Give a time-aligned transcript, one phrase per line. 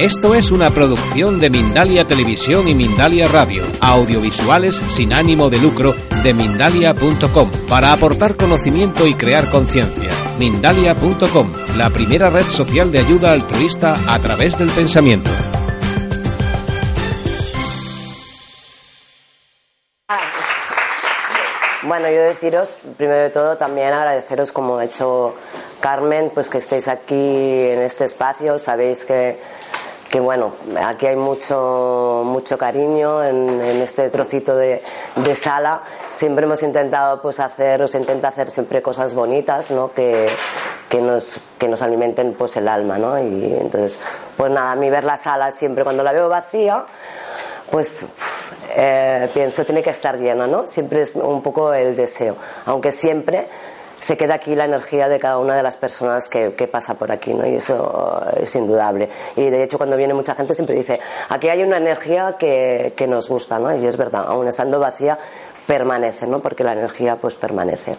[0.00, 5.94] Esto es una producción de Mindalia Televisión y Mindalia Radio, audiovisuales sin ánimo de lucro
[6.22, 10.10] de mindalia.com, para aportar conocimiento y crear conciencia.
[10.38, 15.30] Mindalia.com, la primera red social de ayuda altruista a través del pensamiento.
[21.82, 25.34] Bueno, yo deciros, primero de todo, también agradeceros como ha hecho
[25.80, 28.58] Carmen, pues que estéis aquí en este espacio.
[28.58, 29.38] Sabéis que
[30.10, 30.54] que bueno,
[30.84, 34.82] aquí hay mucho, mucho cariño en, este trocito de,
[35.36, 35.82] sala.
[36.10, 39.92] Siempre hemos intentado pues hacer, os intenta hacer siempre cosas bonitas, ¿no?
[39.92, 40.26] Que,
[40.88, 43.16] que nos, que nos alimenten pues el alma, ¿no?
[43.22, 44.00] Y entonces,
[44.36, 46.84] pues nada, a mí ver la sala siempre cuando la veo vacía,
[47.70, 48.04] pues
[48.74, 50.66] eh, pienso tiene que estar llena, ¿no?
[50.66, 53.46] Siempre es un poco el deseo, aunque siempre
[54.00, 57.34] se queda aquí la energía de cada una de las personas que, pasa por aquí,
[57.34, 57.46] ¿no?
[57.46, 59.08] Y eso es indudable.
[59.36, 63.06] Y de hecho, cuando viene mucha gente siempre dice, aquí hay una energía que, que
[63.06, 63.76] nos gusta, ¿no?
[63.76, 65.18] Y es verdad, aún estando vacía,
[65.66, 66.40] permanece, ¿no?
[66.40, 67.96] Porque la energía, pues, permanece.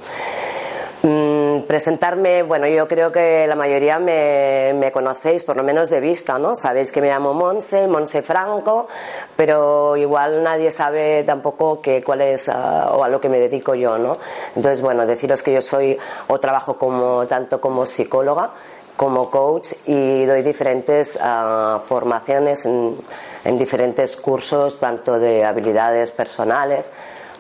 [1.04, 6.38] Mm, presentarme, bueno, yo creo que la mayoría me, conocéis, por lo menos de vista,
[6.40, 6.56] ¿no?
[6.56, 8.88] Sabéis que me llamo Monse, Monse Franco,
[9.36, 13.76] pero igual nadie sabe tampoco que, cuál es ah, o a lo que me dedico
[13.76, 14.18] yo, ¿no?
[14.56, 18.52] Entonces, bueno, deciros que yo soy o trabajo como, tanto como psicóloga,
[18.96, 26.92] como coach y doy diferentes ah, formaciones en diferentes cursos, tanto de habilidades personales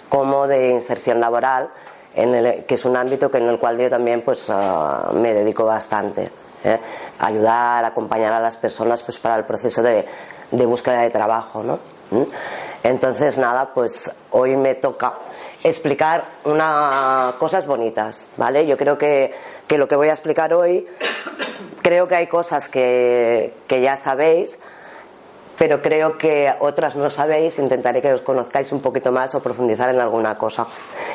[0.10, 1.70] como de inserción laboral
[2.14, 5.66] en que es un ámbito que en el cual yo también pues ah, me dedico
[5.66, 6.30] bastante.
[6.64, 6.80] ¿eh?
[7.20, 10.06] Ayudar, acompañar a las personas pues para el proceso de,
[10.52, 11.80] búsqueda de trabajo, ¿no?
[12.12, 12.24] ¿Mm?
[12.84, 15.14] Entonces nada, pues hoy me toca
[15.64, 18.66] explicar unas cosas bonitas, ¿vale?
[18.66, 19.34] Yo creo que,
[19.68, 20.88] que, lo que voy a explicar hoy,
[21.82, 24.60] creo que hay cosas que, que ya sabéis,
[25.62, 29.94] pero creo que otras no sabéis, intentaré que os conozcáis un poquito más o profundizar
[29.94, 30.66] en alguna cosa.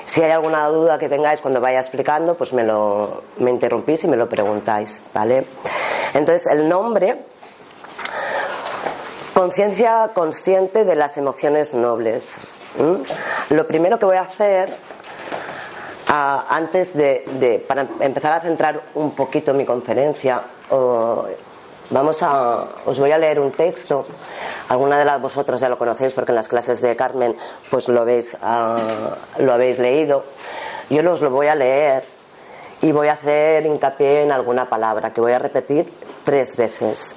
[0.05, 4.07] Si hay alguna duda que tengáis cuando vaya explicando, pues me, lo, me interrumpís y
[4.07, 5.45] me lo preguntáis, ¿vale?
[6.15, 7.25] Entonces, el nombre,
[9.35, 12.39] conciencia consciente de las emociones nobles.
[13.51, 14.73] Lo primero que voy a hacer
[16.07, 20.41] antes de, para empezar a centrar un poquito mi conferencia,
[21.91, 24.07] vamos a, os voy a leer un texto
[24.69, 27.37] Alguna de las vosotros ya lo conocéis porque en las clases de Carmen
[27.71, 30.25] pues lo habéis, ah, lo habéis leído.
[30.91, 32.05] Yo os lo voy a leer
[32.83, 35.93] y voy a hacer hincapié en alguna palabra que voy a repetir
[36.25, 37.15] tres veces.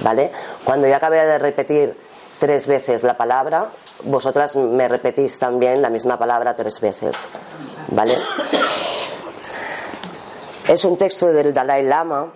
[0.00, 0.30] ¿Vale?
[0.64, 1.96] Cuando ya acabe de repetir
[2.38, 3.66] tres veces la palabra,
[4.04, 7.28] vosotras me repetís también la misma palabra tres veces.
[7.88, 8.16] ¿Vale?
[10.66, 12.26] Es un texto del Dalai Lama,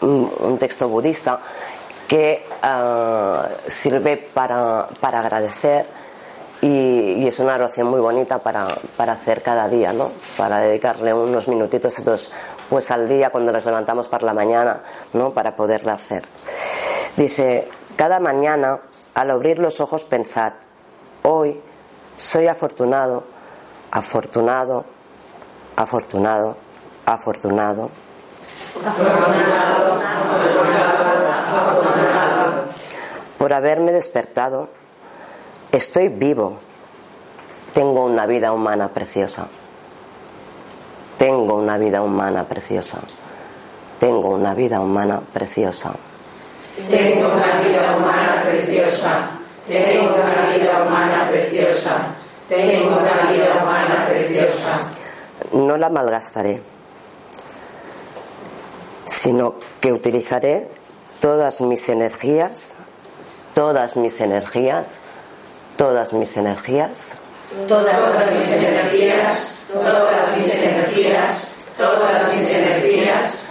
[0.00, 1.40] un texto budista,
[2.08, 5.86] que ah, sirve para, para agradecer
[6.62, 8.66] y, es una oración muy bonita para,
[8.96, 10.10] para, hacer cada día, ¿no?
[10.36, 12.00] Para dedicarle unos minutitos
[12.68, 14.80] pues al día cuando nos levantamos por la mañana,
[15.12, 15.32] ¿no?
[15.32, 16.24] Para poderla hacer.
[17.16, 18.80] Dice, cada mañana
[19.14, 20.54] al abrir los ojos pensad,
[21.22, 21.60] hoy
[22.16, 23.24] soy afortunado,
[23.90, 24.84] afortunado,
[25.76, 26.56] afortunado,
[27.04, 27.90] afortunado.
[28.86, 30.88] Afortunado, afortunado
[33.38, 34.68] por haberme despertado.
[35.72, 36.58] Estoy vivo.
[37.72, 39.46] Tengo una vida humana preciosa.
[41.16, 42.98] Tengo una vida humana preciosa.
[44.00, 45.92] Tengo una vida humana preciosa.
[46.88, 49.30] Tengo una vida humana preciosa.
[49.66, 52.14] Tengo una vida humana preciosa.
[52.48, 54.80] Tengo una vida humana preciosa.
[55.52, 56.62] No la malgastaré,
[59.08, 60.68] sino que utilizaré
[61.20, 62.74] todas mis energías
[63.58, 64.90] todas mis energías,
[65.76, 67.14] todas mis energías.
[67.66, 73.42] Todas mis energías, todas mis energías, todas mis energías.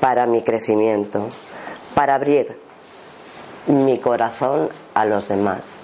[0.00, 1.26] Para mi crecimiento,
[1.94, 2.60] para abrir
[3.66, 5.76] mi corazón a los demás,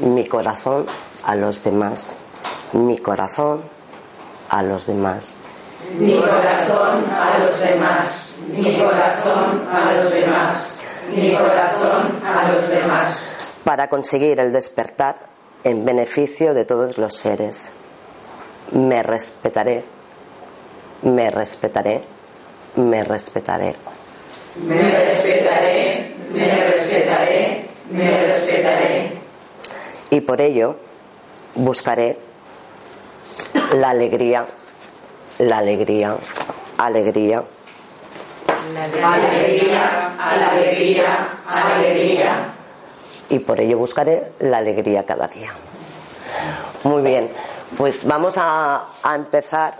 [0.00, 0.86] mi corazón
[1.22, 2.18] a los demás,
[2.72, 3.62] mi corazón
[4.48, 5.36] a los demás.
[5.96, 10.78] Mi corazón a los demás, mi corazón a los demás
[11.14, 13.36] mi corazón a los demás.
[13.64, 15.16] Para conseguir el despertar
[15.64, 17.70] en beneficio de todos los seres.
[18.72, 19.84] Me respetaré,
[21.02, 22.02] me respetaré,
[22.76, 23.74] me respetaré.
[24.62, 29.12] Me respetaré, me respetaré, me respetaré.
[30.10, 30.76] Y por ello
[31.54, 32.18] buscaré
[33.74, 34.46] la alegría,
[35.38, 36.16] la alegría,
[36.76, 37.42] alegría
[38.76, 42.54] alegría, alegría, alegría.
[43.28, 45.52] Y por ello buscaré la alegría cada día.
[46.84, 47.30] Muy bien,
[47.76, 49.74] pues vamos a, empezar.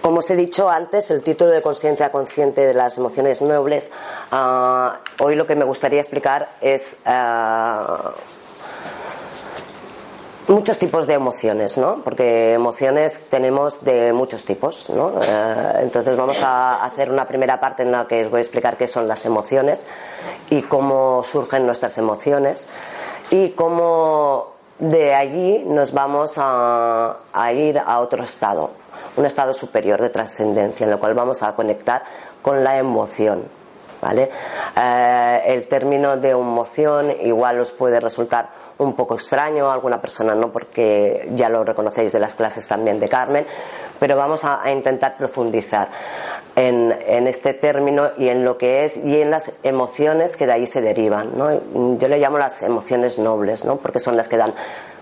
[0.00, 3.90] Como os he dicho antes, el título de Conciencia Consciente de las Emociones Nobles,
[4.30, 8.12] ah, hoy lo que me gustaría explicar es ah,
[10.48, 12.02] muchos tipos de emociones, ¿no?
[12.02, 15.12] Porque emociones tenemos de muchos tipos, ¿no?
[15.22, 18.76] Eh, entonces vamos a hacer una primera parte en la que os voy a explicar
[18.76, 19.86] qué son las emociones
[20.48, 22.68] y cómo surgen nuestras emociones
[23.30, 27.16] y cómo de allí nos vamos a,
[27.54, 28.70] ir a otro estado,
[29.16, 32.02] un estado superior de trascendencia, en el cual vamos a conectar
[32.42, 33.44] con la emoción.
[34.00, 34.30] ¿Vale?
[34.74, 38.48] Eh, el término de emoción igual os puede resultar
[38.80, 43.08] un poco extraño alguna persona, no porque ya lo reconocéis de las clases también de
[43.08, 43.46] Carmen,
[43.98, 45.88] pero vamos a, a intentar profundizar
[46.56, 50.52] en, en, este término y en lo que es y en las emociones que de
[50.52, 51.36] ahí se derivan.
[51.36, 51.98] ¿no?
[51.98, 53.76] Yo le llamo las emociones nobles, ¿no?
[53.76, 54.54] porque son las que dan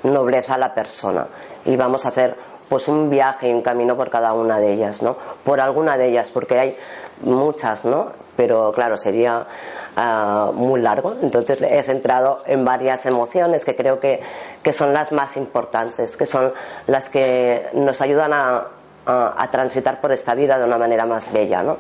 [0.03, 1.27] nobleza a la persona.
[1.65, 2.37] Y vamos a hacer
[2.69, 5.17] pues un viaje y un camino por cada una de ellas, ¿no?
[5.43, 6.77] Por alguna de ellas, porque hay
[7.23, 8.13] muchas, ¿no?
[8.37, 9.47] Pero claro, sería
[9.99, 11.17] uh, muy largo.
[11.21, 14.21] Entonces he centrado en varias emociones que creo que,
[14.63, 16.53] que, son las más importantes, que son
[16.87, 18.67] las que nos ayudan a,
[19.07, 21.79] a, transitar por esta vida de una manera más bella, ¿no?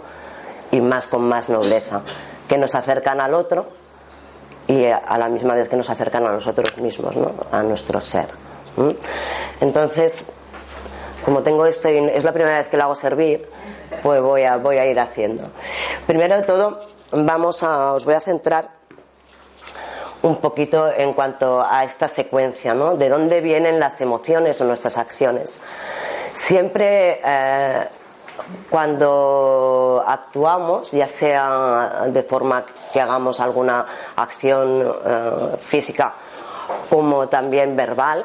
[0.70, 2.02] Y más con más nobleza,
[2.48, 3.66] que nos acercan al otro
[4.66, 7.32] y a la misma vez que nos acercan a nosotros mismos, ¿no?
[7.52, 8.28] A nuestro ser.
[9.60, 10.26] Entonces,
[11.24, 13.48] como tengo esto y es la primera vez que lo hago servir,
[14.02, 15.44] pues voy a, voy a ir haciendo.
[16.06, 16.80] Primero de todo,
[17.12, 18.70] vamos a, os voy a centrar
[20.22, 22.94] un poquito en cuanto a esta secuencia, ¿no?
[22.96, 25.60] De dónde vienen las emociones o nuestras acciones.
[26.34, 27.88] Siempre eh,
[28.70, 33.84] cuando actuamos, ya sea de forma que hagamos alguna
[34.16, 36.14] acción eh, física
[36.90, 38.24] como también verbal,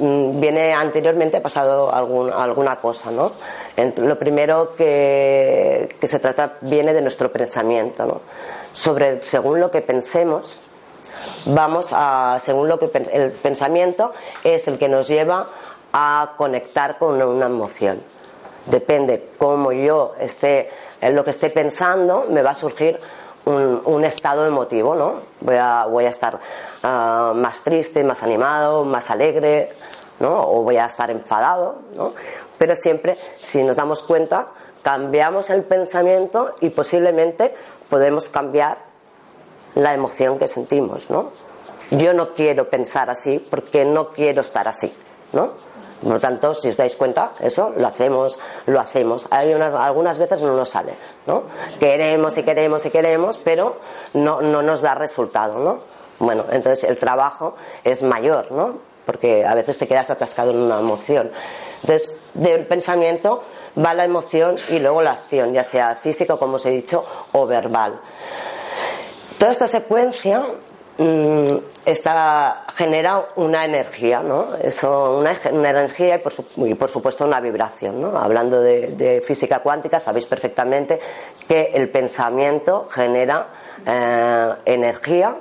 [0.00, 3.32] viene anteriormente ha pasado alguna cosa, ¿no?
[3.96, 8.20] Lo primero que, que, se trata viene de nuestro pensamiento, ¿no?
[8.72, 10.60] Sobre, según lo que pensemos,
[11.46, 14.12] vamos a, según lo que el pensamiento
[14.44, 15.48] es el que nos lleva
[15.92, 18.00] a conectar con una emoción.
[18.66, 20.70] Depende cómo yo esté,
[21.00, 22.98] lo que esté pensando, me va a surgir
[23.50, 25.14] un, un estado emotivo, ¿no?
[25.40, 29.72] Voy a, voy a estar uh, más triste, más animado, más alegre,
[30.20, 30.48] ¿no?
[30.48, 32.12] O voy a estar enfadado, ¿no?
[32.58, 34.48] Pero siempre, si nos damos cuenta,
[34.82, 37.54] cambiamos el pensamiento y posiblemente
[37.88, 38.78] podemos cambiar
[39.74, 41.30] la emoción que sentimos, ¿no?
[41.90, 44.92] Yo no quiero pensar así porque no quiero estar así,
[45.32, 45.52] ¿no?
[46.02, 49.26] Por lo tanto, si os dais cuenta, eso lo hacemos, lo hacemos.
[49.30, 50.94] Hay unas, algunas veces no nos sale,
[51.26, 51.42] ¿no?
[51.78, 53.76] Queremos y queremos y queremos, pero
[54.14, 55.78] no, no nos da resultado, ¿no?
[56.18, 57.54] Bueno, entonces el trabajo
[57.84, 58.78] es mayor, ¿no?
[59.04, 61.30] Porque a veces te quedas atascado en una emoción.
[61.82, 63.42] Entonces, del pensamiento
[63.76, 67.46] va la emoción y luego la acción, ya sea física, como os he dicho, o
[67.46, 68.00] verbal.
[69.38, 70.44] Toda esta secuencia
[71.86, 74.54] esta, genera una energía, ¿no?
[74.56, 78.18] Eso, una, energía y por, su, y por, supuesto una vibración, ¿no?
[78.18, 81.00] Hablando de, de, física cuántica, sabéis perfectamente
[81.48, 83.48] que el pensamiento genera
[83.86, 85.36] eh, energía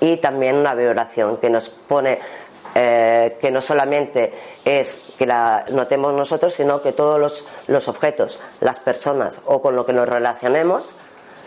[0.00, 2.18] y también una vibración que nos pone
[2.74, 4.32] eh, que no solamente
[4.64, 9.76] es que la notemos nosotros, sino que todos los, los objetos, las personas o con
[9.76, 10.94] lo que nos relacionemos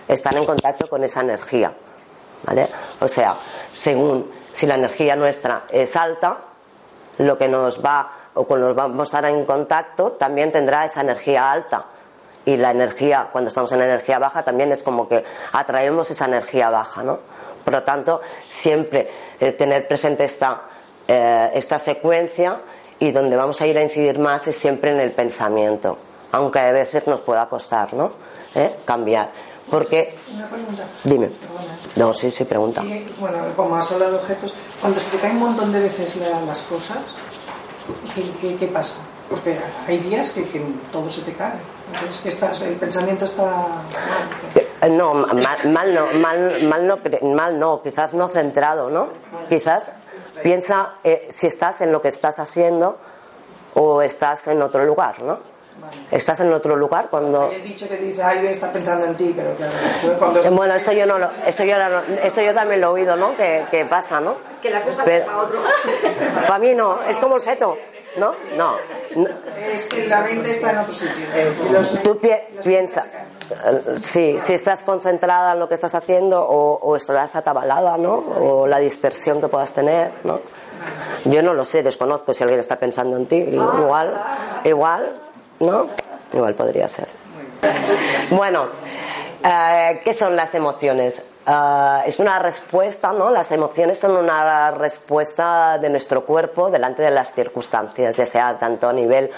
[0.07, 1.73] están en contacto con esa energía.
[2.43, 2.67] ¿Vale?
[2.99, 3.35] O sea,
[3.73, 6.37] según si la energía nuestra es alta,
[7.19, 10.85] lo que nos va o con lo que vamos a estar en contacto también tendrá
[10.85, 11.85] esa energía alta.
[12.43, 16.69] Y la energía, cuando estamos en energía baja, también es como que atraemos esa energía
[16.71, 17.19] baja, ¿no?
[17.63, 20.61] Por lo tanto, siempre eh, tener presente esta,
[21.07, 22.57] eh, esta secuencia
[22.97, 25.97] y donde vamos a ir a incidir más es siempre en el pensamiento,
[26.31, 28.11] aunque a veces nos pueda costar, ¿no?
[28.55, 28.77] ¿Eh?
[28.85, 29.31] Cambiar.
[29.69, 30.15] Porque.
[30.35, 30.83] Una pregunta.
[31.03, 31.31] Dime.
[31.95, 32.83] No, sí, sí, pregunta.
[32.83, 36.17] Y, bueno, como has hablado de objetos, cuando se te caen un montón de veces
[36.17, 36.99] la, las cosas,
[38.15, 39.01] ¿qué, ¿qué, qué, pasa?
[39.29, 39.57] Porque
[39.87, 40.61] hay días que, que,
[40.91, 41.53] todo se te cae.
[41.93, 44.97] Entonces, que estás, el pensamiento está mal.
[44.97, 46.99] No, mal, mal no, mal, mal no,
[47.35, 49.09] mal no, quizás no centrado, ¿no?
[49.47, 49.93] Quizás
[50.41, 52.97] piensa eh, si estás en lo que estás haciendo
[53.75, 55.37] o estás en otro lugar, ¿no?
[55.81, 55.93] Vale.
[56.11, 57.51] Estás en otro lugar cuando.
[57.51, 59.73] He dicho que dice, alguien está pensando en ti, pero claro.
[60.19, 60.51] Cuando...
[60.51, 61.75] Bueno, eso yo no lo, eso yo,
[62.23, 63.35] eso yo también lo he oído, ¿no?
[63.35, 64.35] Que, que pasa, ¿no?
[64.61, 65.59] Que la cosa pero, para otro.
[66.47, 67.77] para mí no, es como el seto,
[68.17, 68.35] ¿no?
[68.55, 68.75] No.
[69.73, 71.25] Es que la mente está en otro sitio.
[71.71, 72.29] Los, Tú pi
[72.63, 73.05] piensa,
[74.01, 78.13] Sí, si estás concentrada en lo que estás haciendo o, o estás atabalada, ¿no?
[78.13, 80.39] O la dispersión que puedas tener, ¿no?
[81.25, 83.35] Yo no lo sé, desconozco si alguien está pensando en ti.
[83.35, 84.21] Igual,
[84.63, 85.13] igual,
[85.61, 85.87] ¿no?
[86.33, 87.07] Igual podría ser.
[88.31, 88.67] Bueno,
[89.43, 91.27] eh, ¿qué son las emociones?
[91.47, 93.31] Uh, es una respuesta, ¿no?
[93.31, 98.87] Las emociones son una respuesta de nuestro cuerpo delante de las circunstancias, ya sea tanto
[98.87, 99.31] a nivel,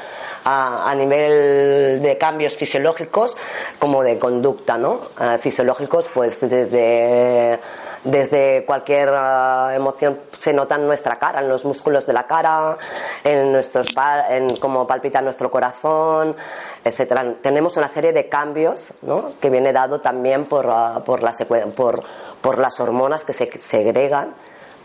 [0.44, 3.38] a nivel de cambios fisiológicos
[3.80, 5.00] como de conducta, ¿no?
[5.18, 7.58] Uh, fisiológicos, pues desde
[8.04, 12.78] desde cualquier uh, emoción se nota en nuestra cara, en los músculos de la cara,
[13.24, 13.88] en nuestros
[14.30, 16.36] en cómo palpita nuestro corazón,
[16.84, 17.36] etcétera.
[17.42, 19.34] Tenemos una serie de cambios ¿no?
[19.40, 22.04] que viene dado también por, uh, por,
[22.42, 24.34] por, las hormonas que se segregan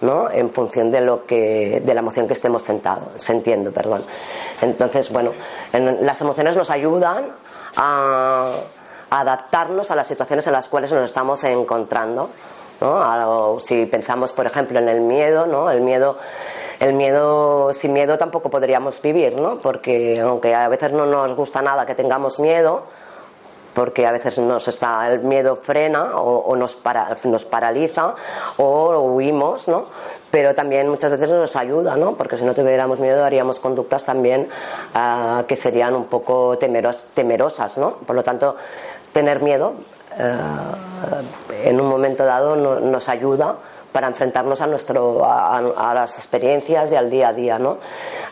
[0.00, 0.30] ¿no?
[0.30, 4.04] en función de lo que de la emoción que estemos sentado, sintiendo perdón
[4.60, 5.32] entonces bueno
[5.72, 7.32] en, las emociones nos ayudan
[7.76, 8.52] a
[9.10, 12.30] adaptarnos a las situaciones en las cuales nos estamos encontrando
[12.80, 13.58] ¿no?
[13.61, 15.70] si pensamos, por ejemplo, en el miedo, ¿no?
[15.70, 16.16] El miedo,
[16.80, 19.37] el miedo, sin miedo tampoco podríamos vivir.
[19.62, 22.85] Porque aunque a veces no nos gusta nada que tengamos miedo,
[23.75, 28.14] porque a veces nos está el miedo frena o, nos, para, nos paraliza
[28.56, 29.85] o huimos, ¿no?
[30.30, 31.97] Pero también muchas veces nos ayuda.
[32.16, 34.49] Porque si no tuviéramos miedo haríamos conductas también
[34.94, 37.99] uh, que serían un poco temeros, temerosas, ¿no?
[37.99, 38.56] Por lo tanto,
[39.12, 39.75] tener miedo
[40.18, 43.56] eh, en un momento dado nos ayuda
[43.92, 47.58] para enfrentarnos a, nuestro, a, las experiencias y al día a día.
[47.58, 47.78] ¿no?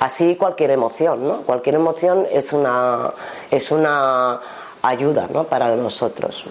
[0.00, 1.42] Así cualquier emoción, ¿no?
[1.42, 3.12] cualquier emoción es una,
[3.50, 4.40] es una
[4.82, 5.44] ayuda ¿no?
[5.44, 6.44] para nosotros.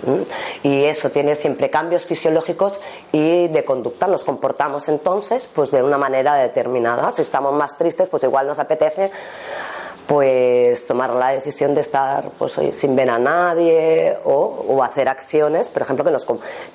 [0.64, 2.80] Y eso tiene siempre cambios fisiológicos
[3.12, 4.08] y de conducta.
[4.08, 7.12] Nos comportamos entonces pues de una manera determinada.
[7.12, 9.12] Si estamos más tristes, pues igual nos apetece
[10.08, 15.82] pues tomar la decisión de estar pues sin ver a nadie o, hacer acciones, por
[15.82, 16.28] ejemplo, que nos,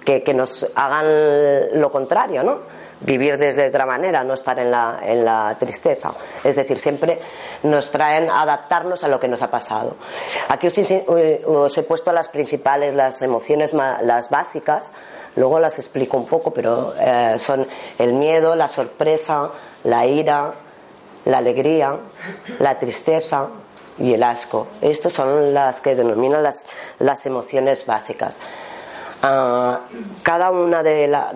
[0.05, 2.59] que, nos hagan lo contrario, ¿no?
[3.03, 6.13] Vivir desde otra manera, no estar en la, en la tristeza.
[6.45, 7.19] Es decir, siempre
[7.63, 9.97] nos traen a adaptarnos a lo que nos ha pasado.
[10.49, 10.77] Aquí os,
[11.47, 14.93] os he puesto las principales, las emociones, las básicas,
[15.37, 17.67] luego las explico un poco, pero eh, son
[17.99, 19.51] el miedo, la sorpresa,
[19.85, 20.53] la ira,
[21.25, 21.97] la alegría,
[22.59, 23.49] la tristeza
[23.99, 24.67] y el asco.
[24.81, 26.65] Estas son las que denominan las,
[26.99, 28.37] las emociones básicas.
[29.23, 29.81] Ah,
[30.23, 31.35] cada una de la,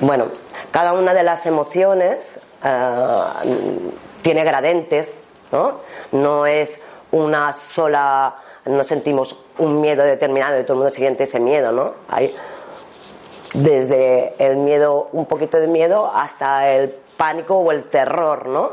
[0.00, 0.26] bueno,
[0.70, 3.42] cada una de las emociones ah,
[4.22, 5.18] tiene gradientes,
[5.52, 5.80] ¿no?
[6.12, 11.40] No es una sola, no sentimos un miedo determinado y todo el mundo siente ese
[11.40, 11.94] miedo, ¿no?
[12.08, 12.34] Hay
[13.54, 18.72] desde el miedo, un poquito de miedo, hasta el pánico o el terror, ¿no?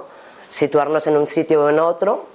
[0.50, 2.28] Situarnos en un sitio o en otro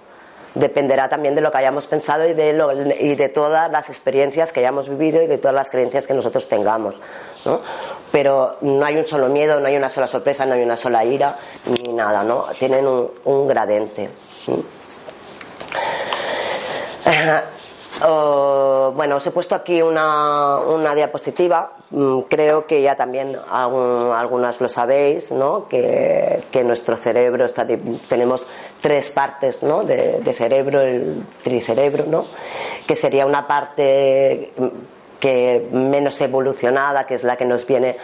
[0.55, 4.53] dependerá también de lo que hayamos pensado y de, lo, y de todas las experiencias
[4.53, 6.97] que hayamos vivido y de todas las creencias que nosotros tengamos.
[7.45, 7.61] ¿no?
[8.11, 11.05] Pero no hay un solo miedo, no hay una sola sorpresa, no hay una sola
[11.05, 11.37] ira,
[11.67, 12.47] ni nada, ¿no?
[12.59, 14.11] Tienen un, un gradente.
[18.01, 21.73] Bueno, os he puesto aquí una, una diapositiva.
[21.91, 25.69] Mm, creo que ya también algunas lo sabéis, ¿no?
[25.69, 27.67] Que, que nuestro cerebro está,
[28.09, 28.47] tenemos
[28.81, 29.85] tres partes, ¿no?
[29.85, 32.25] De, cerebro, el tricerebro, ¿no?
[32.87, 34.53] Que sería una parte
[35.19, 37.97] que menos evolucionada, que es la que nos viene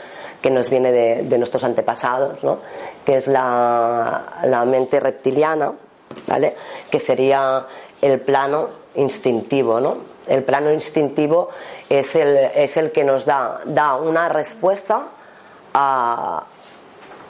[0.43, 2.59] que nos viene de, de nuestros antepasados, ¿no?
[3.05, 5.73] que es la, la mente reptiliana,
[6.29, 6.55] ¿vale?
[6.91, 7.67] que sería
[8.07, 9.99] el plano instintivo, ¿no?
[10.27, 11.51] El plano instintivo
[11.89, 15.03] es el, es el que nos da, da una respuesta
[15.75, 16.45] a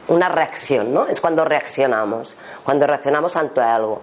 [0.08, 1.06] una reacción, ¿no?
[1.06, 4.02] Es cuando reaccionamos, cuando reaccionamos ante algo.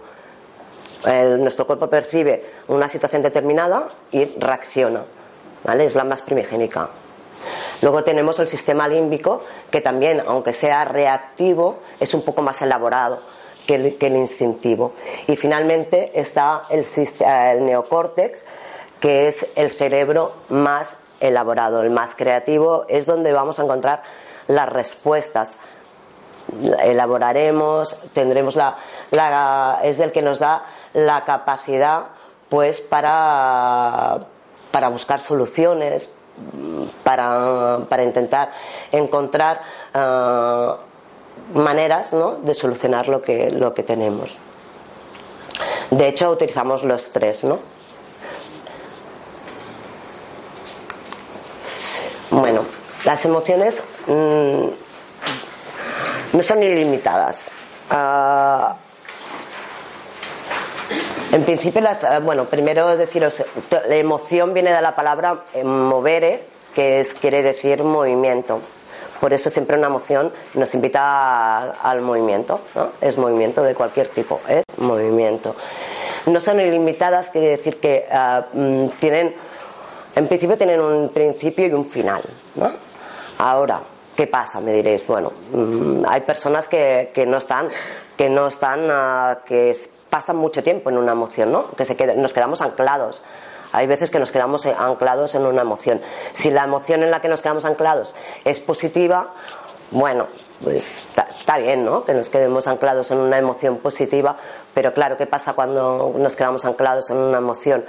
[1.05, 5.03] nuestro cuerpo percibe una situación determinada y reacciona,
[5.63, 5.85] ¿vale?
[5.85, 6.89] Es la más primigénica.
[7.81, 13.19] Luego tenemos el sistema límbico, que también, aunque sea reactivo, es un poco más elaborado
[13.67, 14.93] que el, instintivo.
[15.27, 16.85] Y finalmente está el,
[17.25, 18.43] el neocórtex,
[18.99, 24.03] que es el cerebro más elaborado, el más creativo, es donde vamos a encontrar
[24.47, 25.55] las respuestas.
[26.83, 28.75] Elaboraremos, tendremos la,
[29.11, 32.07] la es el que nos da la capacidad
[32.49, 34.19] pues para,
[34.71, 36.15] para buscar soluciones,
[37.03, 38.51] para, para intentar
[38.91, 39.61] encontrar
[39.95, 40.92] uh,
[41.53, 42.35] maneras ¿no?
[42.35, 44.37] de solucionar lo que, lo que tenemos.
[45.91, 47.59] De hecho, utilizamos los tres, ¿no?
[52.31, 52.65] Bueno,
[53.05, 54.67] las emociones mmm,
[56.33, 57.51] no son ilimitadas.
[57.91, 58.73] Uh,
[61.33, 66.45] En principio, las, eh, bueno, primero deciros, la emoción viene de la palabra movere,
[66.75, 68.59] que es, quiere decir movimiento.
[69.23, 72.89] Por eso siempre una emoción nos invita al movimiento, ¿no?
[72.99, 75.55] Es movimiento de cualquier tipo, es movimiento.
[76.25, 78.05] No son ilimitadas, quiere decir que
[78.51, 79.33] mm, tienen,
[80.17, 82.21] en principio tienen un principio y un final,
[82.55, 82.69] ¿no?
[83.37, 83.79] Ahora,
[84.13, 84.59] ¿qué pasa?
[84.59, 87.69] Me diréis, bueno, mm, hay personas que, no están,
[88.17, 89.73] que no están, ah, que
[90.09, 91.71] pasan mucho tiempo en una emoción, ¿no?
[91.77, 93.23] Que se nos quedamos anclados.
[93.73, 95.99] Hay veces que nos quedamos anclados en una emoción.
[96.31, 98.15] Si la emoción en la que nos quedamos anclados
[98.45, 99.33] es positiva,
[99.91, 100.27] bueno,
[100.63, 101.05] pues
[101.37, 102.05] está bien, ¿no?
[102.05, 104.37] Que nos quedemos anclados en una emoción positiva,
[104.73, 107.83] pero claro, ¿qué pasa cuando nos quedamos anclados en una emoción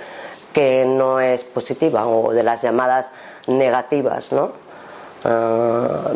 [0.53, 3.11] que no es positiva o de las llamadas
[3.47, 4.53] negativas, ¿no?
[5.25, 6.13] Ah,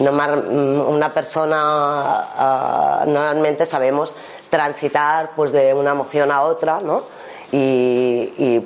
[0.00, 4.16] una persona ah, normalmente sabemos
[4.50, 7.04] transitar pues de una emoción a otra, ¿no?
[7.52, 8.60] Y,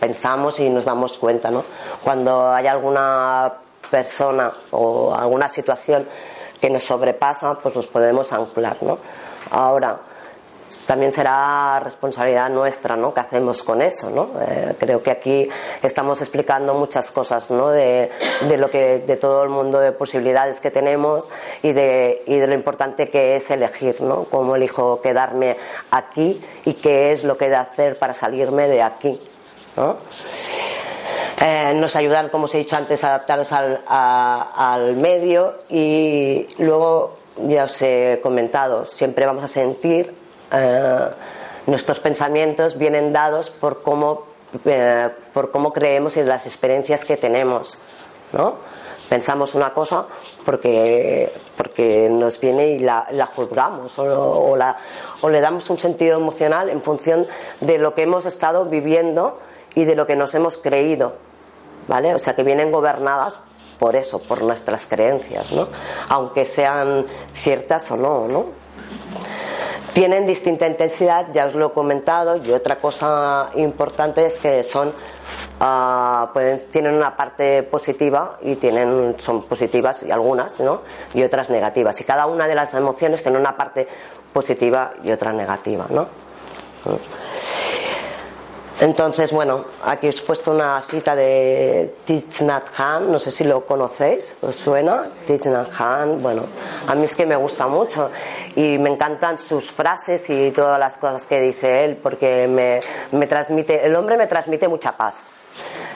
[0.00, 1.64] pensamos y nos damos cuenta, ¿no?
[2.02, 3.52] Cuando hay alguna
[3.90, 6.08] persona o alguna situación
[6.60, 8.98] que nos sobrepasa, pues nos podemos anclar, ¿no?
[9.50, 9.98] Ahora,
[10.80, 13.12] también será responsabilidad nuestra, ¿no?
[13.12, 14.30] ¿Qué hacemos con eso, no?
[14.40, 15.48] Eh, creo que aquí
[15.82, 17.70] estamos explicando muchas cosas, ¿no?
[17.70, 18.10] De,
[18.56, 21.28] lo que, de todo el mundo de posibilidades que tenemos
[21.62, 24.24] y de, y de lo importante que es elegir, ¿no?
[24.24, 25.56] Cómo elijo quedarme
[25.90, 29.20] aquí y qué es lo que he de hacer para salirme de aquí,
[29.76, 29.96] ¿no?
[31.40, 37.18] Eh, nos ayudan, como os he dicho antes, a adaptarnos al, al medio y luego
[37.48, 40.21] ya os he comentado, siempre vamos a sentir
[40.52, 41.08] eh,
[41.66, 44.24] nuestros pensamientos vienen dados por cómo,
[44.64, 47.78] eh, por cómo creemos y las experiencias que tenemos.
[48.32, 48.54] ¿no?
[49.08, 50.06] Pensamos una cosa
[50.44, 54.56] porque, porque nos viene y la, juzgamos o,
[55.20, 57.26] o le damos un sentido emocional en función
[57.60, 59.38] de lo que hemos estado viviendo
[59.74, 61.14] y de lo que nos hemos creído.
[61.88, 62.14] ¿Vale?
[62.14, 63.40] O sea que vienen gobernadas
[63.78, 65.66] por eso, por nuestras creencias, ¿no?
[66.08, 67.04] Aunque sean
[67.34, 68.61] ciertas o no, ¿no?
[69.92, 74.92] Tienen distinta intensidad, ya os lo he comentado, y otra cosa importante es que son
[76.32, 80.82] pueden, tienen una parte positiva y tienen, son positivas y algunas, ¿no?
[81.14, 82.00] y otras negativas.
[82.00, 83.86] Y cada una de las emociones tiene una parte
[84.32, 85.86] positiva y otra negativa.
[85.90, 86.08] ¿no?
[88.82, 92.64] Entonces, bueno, aquí os he puesto una cita de Thich Nhat
[93.02, 95.08] no sé si lo conocéis, ¿os suena?
[95.24, 95.68] Thich Nhat
[96.20, 96.42] bueno,
[96.88, 98.10] a mí es que me gusta mucho
[98.56, 102.80] y me encantan sus frases y todas las cosas que dice él porque me,
[103.16, 105.14] me transmite, el hombre me transmite mucha paz.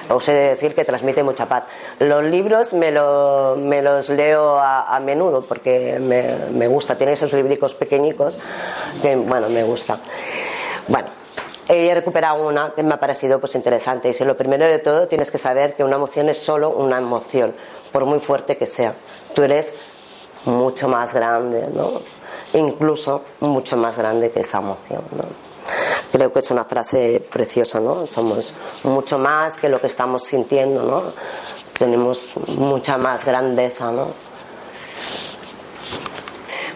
[0.08, 1.64] Os he de decir que transmite mucha paz.
[1.98, 6.96] Los libros me, lo, me los leo a, a menudo porque me, me, gusta.
[6.96, 8.38] Tiene esos libricos pequeñicos
[9.02, 9.98] que, bueno, me gusta.
[10.86, 11.08] Bueno,
[11.68, 14.08] he recuperado una que me ha parecido pues interesante.
[14.08, 17.54] Dice, lo primero de todo tienes que saber que una emoción es solo una emoción,
[17.92, 18.94] por muy fuerte que sea.
[19.34, 19.72] Tú eres
[20.44, 22.00] mucho más grande, ¿no?
[22.54, 25.24] Incluso mucho más grande que esa emoción, ¿no?
[26.12, 28.06] Creo que es una frase preciosa, ¿no?
[28.06, 31.02] Somos mucho más que lo que estamos sintiendo, ¿no?
[31.76, 34.08] Tenemos mucha más grandeza, ¿no?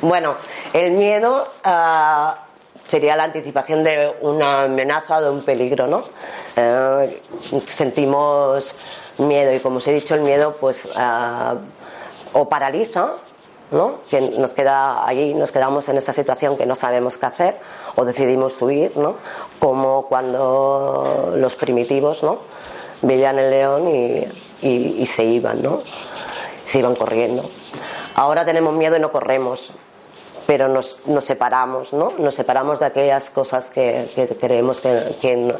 [0.02, 0.34] Bueno,
[0.72, 1.46] el miedo...
[1.64, 2.49] Uh,
[2.90, 6.02] sería la anticipación de una amenaza de un peligro, ¿no?
[6.56, 7.22] Eh,
[7.64, 8.74] sentimos
[9.18, 11.54] miedo y como os he dicho, el miedo pues eh,
[12.32, 13.12] o paraliza,
[13.70, 14.00] ¿no?
[14.10, 17.56] Que nos queda allí, nos quedamos en esa situación que no sabemos qué hacer
[17.94, 19.14] o decidimos huir, ¿no?
[19.60, 22.38] Como cuando los primitivos, ¿no?
[23.02, 24.26] Veían el león y,
[24.62, 25.80] y se iban, ¿no?
[26.64, 27.48] Se iban corriendo.
[28.16, 29.72] Ahora tenemos miedo y no corremos
[30.50, 32.08] pero nos, separamos, ¿no?
[32.18, 34.08] Nos separamos de aquellas cosas que,
[34.40, 35.54] creemos que,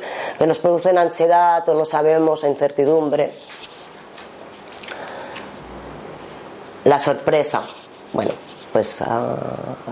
[0.44, 3.30] nos producen ansiedad o no sabemos, incertidumbre.
[6.82, 7.62] La sorpresa,
[8.12, 8.32] bueno,
[8.72, 9.36] pues ah,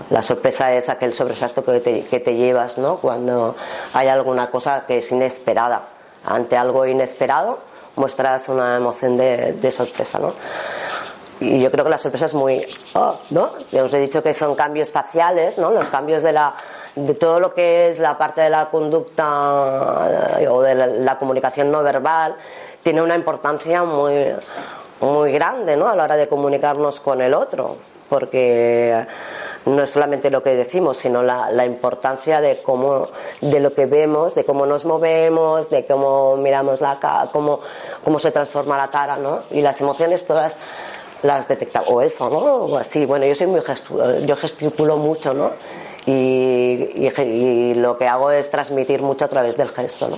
[0.09, 2.97] la sorpresa es aquel sobresalto que te, que te llevas, ¿no?
[2.97, 3.55] Cuando
[3.93, 5.81] hay alguna cosa que es inesperada.
[6.25, 7.59] Ante algo inesperado
[7.95, 10.33] muestras una emoción de, de sorpresa, ¿no?
[11.39, 13.51] Y yo creo que la sorpresa es muy, oh, ¿no?
[13.71, 15.71] Ya os he dicho que son cambios faciales, ¿no?
[15.71, 16.53] Los cambios de la
[16.95, 21.71] de todo lo que es la parte de la conducta eh, o de la, comunicación
[21.71, 22.35] no verbal
[22.83, 24.33] tiene una importancia muy
[25.01, 25.87] muy grande, ¿no?
[25.87, 27.77] A la hora de comunicarnos con el otro,
[28.09, 29.05] porque
[29.65, 33.07] no es solamente lo que decimos, sino la, la, importancia de cómo,
[33.39, 37.61] de lo que vemos, de cómo nos movemos, de cómo miramos la cara, cómo,
[38.03, 39.43] cómo se transforma la cara, ¿no?
[39.51, 40.57] Y las emociones todas
[41.23, 42.37] las detectaba, o eso, ¿no?
[42.37, 43.61] O así, bueno, yo soy muy
[44.25, 45.51] yo gesticulo mucho, ¿no?
[46.05, 50.17] Y, lo que hago es transmitir mucho a través del gesto, ¿no?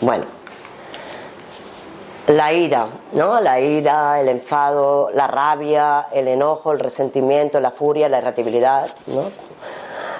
[0.00, 0.24] Bueno,
[2.28, 3.40] la ira, ¿no?
[3.40, 9.24] La ira, el enfado, la rabia, el enojo, el resentimiento, la furia, la irritabilidad, ¿no?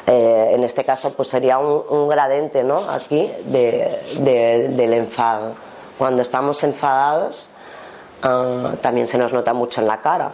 [0.07, 2.79] Eh, en este caso, pues sería un, gradiente, ¿no?
[2.91, 5.53] Aquí de, del enfado.
[5.99, 7.49] Cuando estamos enfadados,
[8.22, 10.33] ah, también se nos nota mucho en la cara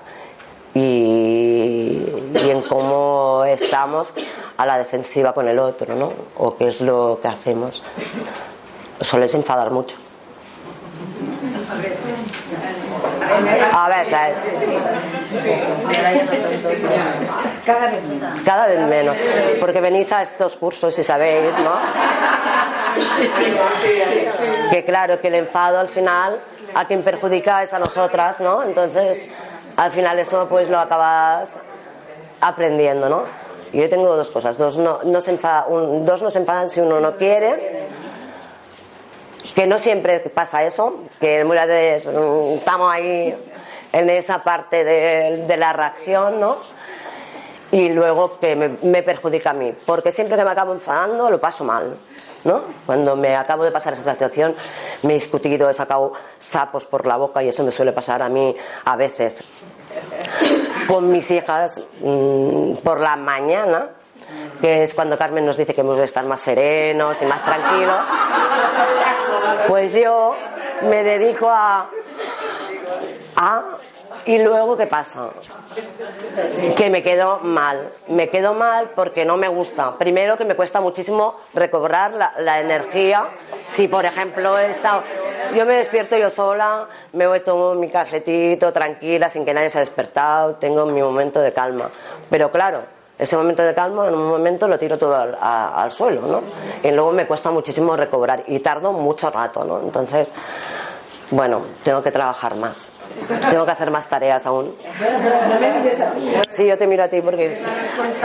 [0.74, 4.12] y, y, en cómo estamos
[4.56, 6.12] a la defensiva con el otro, ¿no?
[6.36, 7.82] O qué es lo que hacemos.
[9.00, 9.96] Sueles enfadar mucho.
[13.72, 14.36] A veces.
[17.64, 18.40] Cada vez menos.
[18.44, 19.16] Cada vez menos.
[19.60, 21.72] Porque venís a estos cursos y sabéis, ¿no?
[24.70, 26.38] Que claro, que el enfado al final
[26.74, 28.62] a quien perjudica es a nosotras, ¿no?
[28.62, 29.28] Entonces,
[29.76, 31.50] al final eso pues lo acabas
[32.40, 33.22] aprendiendo, ¿no?
[33.72, 34.56] Yo tengo dos cosas.
[34.56, 37.84] Dos no, se un, dos no se enfadan si uno no quiere
[39.54, 42.12] que no siempre pasa eso, que muchas veces
[42.54, 43.34] estamos ahí
[43.92, 46.56] en esa parte de, de la reacción, ¿no?
[47.70, 51.40] Y luego que me, me, perjudica a mí, porque siempre que me acabo enfadando lo
[51.40, 51.96] paso mal,
[52.44, 52.62] ¿no?
[52.86, 54.54] Cuando me acabo de pasar esa situación,
[55.02, 58.28] me he discutido, he sacado sapos por la boca y eso me suele pasar a
[58.28, 58.54] mí
[58.84, 59.42] a veces.
[60.86, 63.90] Con mis hijas mmm, por la mañana,
[64.60, 67.98] que es cuando Carmen nos dice que hemos de estar más serenos y más tranquilos,
[69.68, 70.34] pues yo
[70.82, 71.88] me dedico a,
[73.36, 73.62] a
[74.26, 75.30] y luego qué pasa
[76.76, 80.80] que me quedo mal me quedo mal porque no me gusta primero que me cuesta
[80.80, 83.28] muchísimo recobrar la, energía
[83.66, 85.02] si por ejemplo he estado
[85.54, 89.78] yo me despierto yo sola me voy tomo mi cafetito tranquila sin que nadie se
[89.78, 91.90] haya despertado tengo mi momento de calma
[92.30, 95.92] pero claro ese momento de calma en un momento lo tiro todo al, a, al,
[95.92, 96.42] suelo, ¿no?
[96.82, 99.80] Y luego me cuesta muchísimo recobrar y tardo mucho rato, ¿no?
[99.80, 100.32] Entonces,
[101.30, 102.88] bueno, tengo que trabajar más.
[103.50, 104.74] Tengo que hacer más tareas aún.
[106.50, 107.56] Sí, yo te miro a ti porque,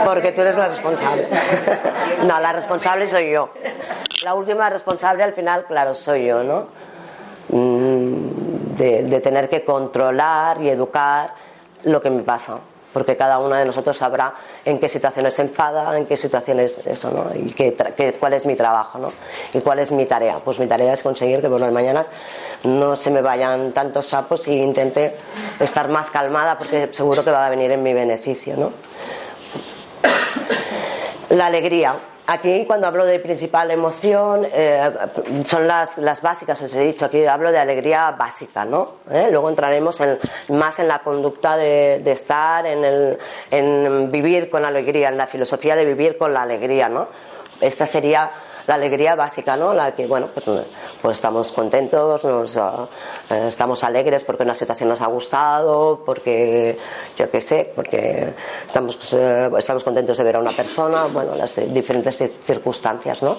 [0.03, 1.25] porque tú eres la responsable.
[2.25, 3.49] No, la responsable soy yo.
[4.23, 6.67] La última responsable al final, claro, soy yo, ¿no?
[7.49, 11.33] De, de tener que controlar y educar
[11.83, 12.59] lo que me pasa
[12.99, 14.33] porque cada uno de nosotros sabrá
[14.65, 17.27] en qué situaciones se enfada, en qué situaciones eso, ¿no?
[17.33, 19.11] Y qué, qué, cuál es mi trabajo, ¿no?
[19.53, 20.39] Y cuál es mi tarea.
[20.43, 22.09] Pues mi tarea es conseguir que por las mañanas
[22.63, 25.15] no se me vayan tantos sapos y intente
[25.61, 28.71] estar más calmada porque seguro que va a venir en mi beneficio, ¿no?
[31.29, 31.95] La alegría.
[32.31, 34.87] Aquí cuando hablo de principal emoción eh,
[35.45, 38.97] son las, las, básicas, os he dicho, aquí hablo de alegría básica, ¿no?
[39.09, 39.29] ¿Eh?
[39.31, 43.17] Luego entraremos en, más en la conducta de, de estar, en, el,
[43.49, 47.07] en vivir con alegría, en la filosofía de vivir con la alegría, ¿no?
[47.61, 48.29] Esta sería
[48.69, 49.73] la alegría básica, ¿no?
[49.73, 50.45] La que, bueno, pues,
[51.01, 52.87] pues estamos contentos, nos, uh,
[53.47, 56.77] estamos alegres porque una situación nos ha gustado, porque,
[57.17, 58.31] yo qué sé, porque
[58.67, 63.35] estamos, uh, estamos contentos de ver a una persona, bueno, las diferentes circunstancias, ¿no?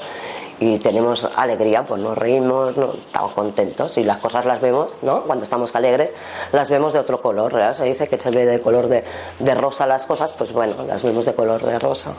[0.59, 2.93] Y tenemos alegría, pues nos reímos, ¿no?
[2.93, 5.23] estamos contentos y las cosas las vemos, ¿no?
[5.23, 6.12] Cuando estamos alegres,
[6.53, 7.55] las vemos de otro color.
[7.75, 9.05] Se dice que se ve de color de,
[9.38, 12.12] de rosa las cosas, pues bueno, las vemos de color de rosa.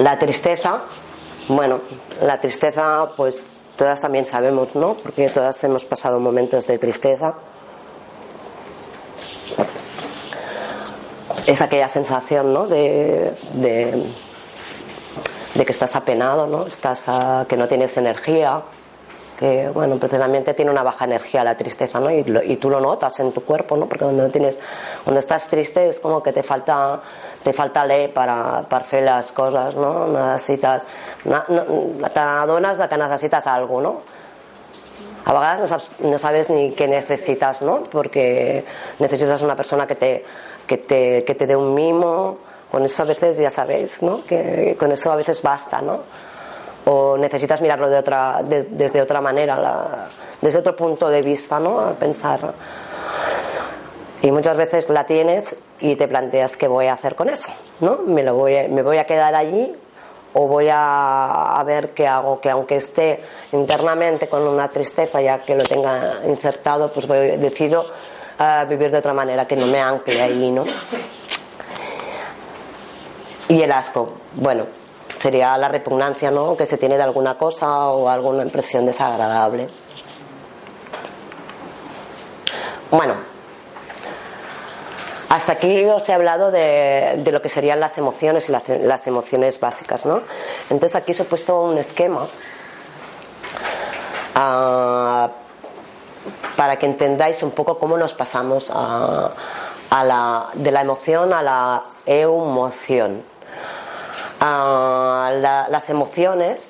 [0.00, 0.80] La tristeza,
[1.48, 1.80] bueno,
[2.22, 3.44] la tristeza, pues
[3.76, 4.94] todas también sabemos, ¿no?
[4.94, 7.34] Porque todas hemos pasado momentos de tristeza.
[11.46, 12.66] Es aquella sensación, ¿no?
[12.66, 14.02] De, de,
[15.66, 16.66] que estás apenado, ¿no?
[16.66, 17.04] Estás
[17.46, 18.62] que no tienes energía,
[19.38, 22.10] que, bueno, precisamente tiene una baja energía la tristeza, ¿no?
[22.10, 23.86] Y, lo, y, tú lo notas en tu cuerpo, ¿no?
[23.86, 24.60] Porque cuando tienes,
[25.04, 27.00] cuando estás triste es como que te falta,
[27.42, 30.06] te falta ley para, para fer les coses, no?
[30.08, 30.84] Necessites,
[31.24, 34.00] no, no, t'adones que necessites algo, no?
[35.24, 37.84] A vegades no sabes, no sabes ni qué necesitas, ¿no?
[37.84, 38.64] Porque
[38.98, 40.24] necesitas una persona que te,
[40.66, 42.38] que te, que te dé un mimo,
[42.70, 44.24] con eso a veces ya sabéis, ¿no?
[44.24, 46.00] Que con eso a veces basta, ¿no?
[46.86, 50.08] o necesitas mirarlo de otra, de, desde otra manera, la,
[50.40, 51.80] desde otro punto de vista, ¿no?
[51.80, 52.40] A pensar.
[54.22, 57.98] Y muchas veces la tienes y te planteas qué voy a hacer con eso, ¿no?
[58.06, 59.74] Me, lo voy, me voy a quedar allí
[60.34, 63.20] o voy a, a, ver qué hago, que aunque esté
[63.52, 67.84] internamente con una tristeza, ya que lo tenga insertado, pues voy, decido
[68.38, 70.64] uh, vivir de otra manera, que no me ancle ahí, ¿no?
[73.48, 74.64] Y el asco, bueno,
[75.20, 76.56] sería la repugnancia ¿no?
[76.56, 79.68] que se tiene de alguna cosa o alguna impresión desagradable.
[82.90, 83.14] Bueno,
[85.30, 90.04] Hasta aquí os he hablado de, lo que serían las emociones y las, emociones básicas,
[90.04, 90.22] ¿no?
[90.68, 92.26] Entonces aquí os he puesto un esquema
[94.34, 95.30] ah,
[96.56, 99.30] para que entendáis un poco cómo nos pasamos a,
[100.04, 103.22] la, de la emoción a la emoción.
[104.40, 106.66] Ah, la- las emociones,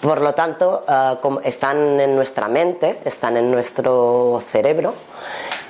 [0.00, 4.94] por lo tanto, ah, están en nuestra mente, están en nuestro cerebro,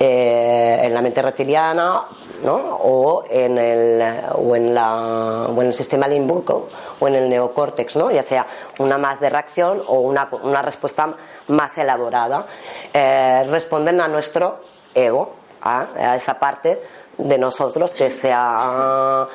[0.07, 2.03] eh, en la mente reptiliana,
[2.43, 2.55] ¿no?
[2.55, 4.03] o, en el,
[4.35, 6.67] o, en la, o en el sistema límbico
[6.99, 8.11] o en el neocórtex, ¿no?
[8.11, 8.45] ya sea
[8.77, 11.11] una más de reacción o una, una respuesta
[11.47, 12.45] más elaborada.
[12.93, 14.59] Eh, responden a nuestro
[14.93, 16.79] ego, a, a esa parte
[17.17, 19.25] de nosotros que sea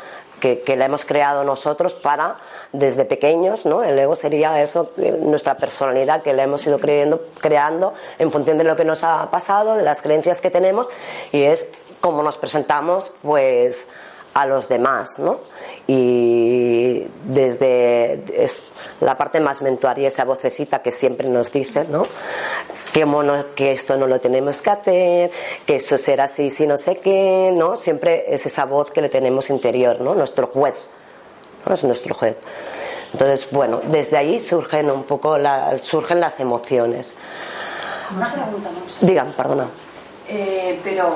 [0.41, 2.37] que, la hemos creado nosotros para
[2.73, 3.83] desde pequeños, ¿no?
[3.83, 8.59] El ego sería eso, eh, nuestra personalidad que la hemos ido creyendo, creando en función
[8.59, 10.89] de lo que nos ha pasado, de las creencias que tenemos
[11.33, 11.69] y es
[12.01, 13.87] como nos presentamos, pues
[14.43, 15.41] a los demás, ¿no?
[15.87, 18.57] Y desde es
[19.01, 22.05] la parte más mental y esa vocecita que siempre nos dice, ¿no?
[22.93, 25.31] Que, mono- que esto no lo tenemos que hacer,
[25.67, 27.77] que eso será así si no sé qué, ¿no?
[27.77, 30.15] Siempre es esa voz que le tenemos interior, ¿no?
[30.15, 30.75] Nuestro juez,
[31.67, 31.75] ¿no?
[31.75, 32.37] Es nuestro juez.
[33.13, 37.15] Entonces, bueno, desde ahí surgen un poco la- surgen las emociones.
[38.17, 39.07] Una pregunta, Monse.
[39.07, 39.67] Digan, perdona.
[40.29, 41.15] Eh, pero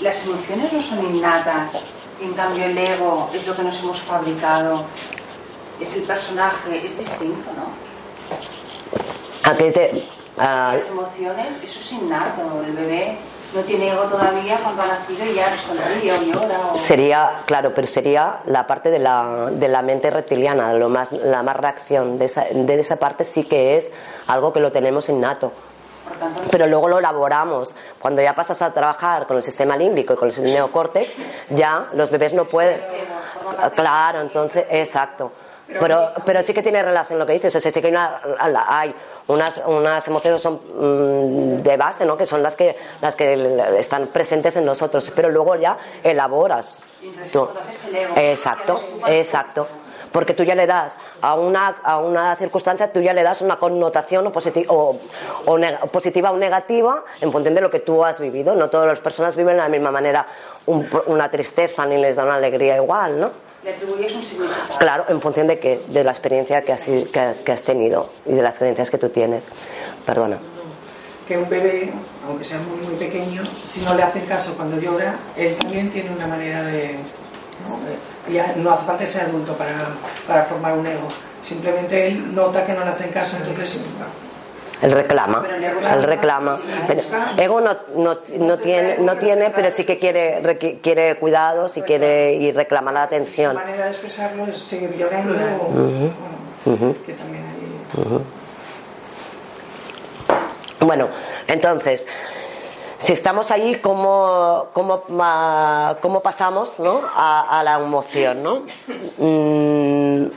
[0.00, 1.74] las emociones no son innatas.
[2.22, 4.84] En cambio, el ego es lo que nos hemos fabricado.
[5.80, 9.50] Es el personaje, es distinto, ¿no?
[9.50, 10.04] ¿A qué te,
[10.38, 12.62] a- Las emociones, eso es innato.
[12.64, 13.16] El bebé
[13.54, 16.58] no tiene ego todavía cuando ha nacido y ya nos sonríe o llora.
[16.72, 16.78] O...
[16.78, 21.42] Sería, claro, pero sería la parte de la, de la mente reptiliana, lo más, la
[21.42, 22.18] más reacción.
[22.18, 23.86] De esa, de esa parte sí que es
[24.28, 25.52] algo que lo tenemos innato.
[26.50, 27.74] Pero luego lo elaboramos.
[28.00, 31.12] Cuando ya pasas a trabajar con el sistema límbico y con el neocórtex,
[31.50, 32.80] ya los bebés no pueden.
[33.74, 35.32] Claro, entonces, exacto.
[35.80, 37.54] Pero, pero sí que tiene relación lo que dices.
[37.56, 38.20] O sea, sí que hay, una-
[38.68, 38.94] hay
[39.28, 42.16] unas, unas emociones son mm, de base, ¿no?
[42.16, 45.10] Que son las que, las que están presentes en nosotros.
[45.16, 46.78] Pero luego ya elaboras.
[47.32, 47.48] tú.
[48.16, 49.66] Exacto, exacto.
[50.12, 53.56] Porque tú ya le das a una, a una circunstancia, tú ya le das una
[53.58, 54.98] connotación o, positi- o,
[55.46, 58.54] o neg- positiva o negativa en función de lo que tú has vivido.
[58.54, 60.26] No todas las personas viven de la misma manera
[60.66, 63.30] un- una tristeza ni les da una alegría igual, ¿no?
[63.64, 64.78] Le atribuyes un significado.
[64.78, 67.06] Claro, en función de qué, de la experiencia que has, que,
[67.44, 69.44] que has tenido y de las creencias que tú tienes.
[70.04, 70.38] Perdona.
[71.28, 71.92] que un bebé,
[72.26, 76.10] aunque sea muy, muy pequeño, si no le hacen caso cuando llora, él también tiene
[76.10, 76.96] una manera de...
[77.68, 77.78] ¿no?
[78.28, 79.72] De- ya no hace falta ser adulto para,
[80.26, 81.08] para formar un ego.
[81.42, 83.78] Simplemente él nota que no le hacen caso, entonces...
[84.80, 85.44] Él reclama,
[85.94, 86.58] él reclama.
[86.88, 87.00] Pero
[87.36, 90.42] ego no, no, no tiene, no tiene, pero sí que quiere,
[90.82, 93.54] quiere cuidados y quiere y reclama la Su atención.
[93.54, 95.34] manera de expresarlo es seguir llorando
[97.06, 98.22] que también hay...
[100.84, 101.08] Bueno,
[101.46, 102.06] entonces,
[103.02, 105.02] si estamos ahí, ¿cómo, cómo,
[106.00, 107.00] cómo pasamos ¿no?
[107.14, 108.42] a, la emoción?
[108.44, 108.62] ¿no?
[109.18, 110.30] Mm,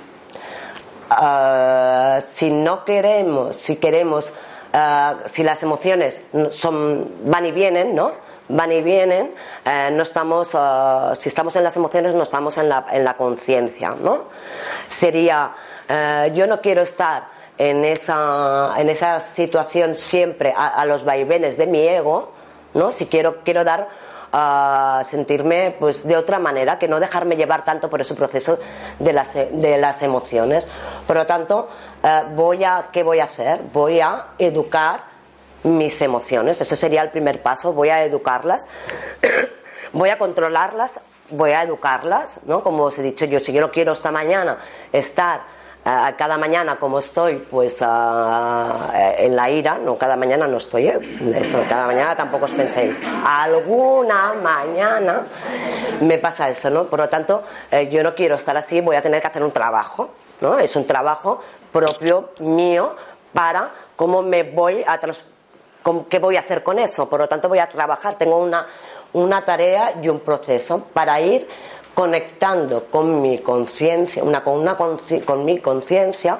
[1.12, 4.34] ah, si no queremos, si queremos,
[4.74, 8.14] ah, si las emociones son, van y vienen, ¿no?
[8.50, 12.70] Van y vienen, eh, no estamos, ah, si estamos en las emociones, no estamos en
[12.70, 14.24] la, en la conciencia, ¿no?
[14.88, 15.52] Sería,
[15.88, 17.28] eh, yo no quiero estar
[17.60, 22.35] en esa, en esa situación siempre a, a los vaivenes de mi ego,
[22.76, 22.92] ¿no?
[22.92, 23.88] Si quiero, quiero dar
[24.32, 28.60] a sentirme pues de otra manera, que no dejarme llevar tanto por ese proceso
[29.00, 30.68] de las, de las emociones.
[31.08, 31.70] Por lo tanto,
[32.04, 33.62] eh, voy a, ¿qué voy a hacer?
[33.72, 35.06] Voy a educar
[35.64, 36.60] mis emociones.
[36.60, 37.72] Ese sería el primer paso.
[37.72, 38.68] Voy a educarlas,
[39.94, 42.62] voy a controlarlas, voy a educarlas, ¿no?
[42.62, 44.58] Como os he dicho yo, si yo no quiero esta mañana
[44.92, 45.55] estar
[45.86, 51.00] cada mañana como estoy, pues eh, en la ira, no cada mañana no estoy, ¿eh?
[51.36, 52.96] eso, cada mañana tampoco os penséis.
[53.24, 55.22] Alguna mañana
[56.02, 56.86] me pasa eso, ¿no?
[56.86, 59.52] Por lo tanto, eh, yo no quiero estar así, voy a tener que hacer un
[59.52, 60.10] trabajo,
[60.42, 60.58] ¿no?
[60.58, 62.96] Es un trabajo propio mío
[63.32, 65.00] para cómo me voy a
[66.10, 67.08] ¿Qué voy a hacer con eso?
[67.08, 68.16] Por lo tanto, voy a trabajar.
[68.16, 68.66] Tengo una,
[69.14, 71.48] una tarea y un proceso para ir
[71.96, 76.38] conectando con mi conciencia, una, con, una con mi conciencia,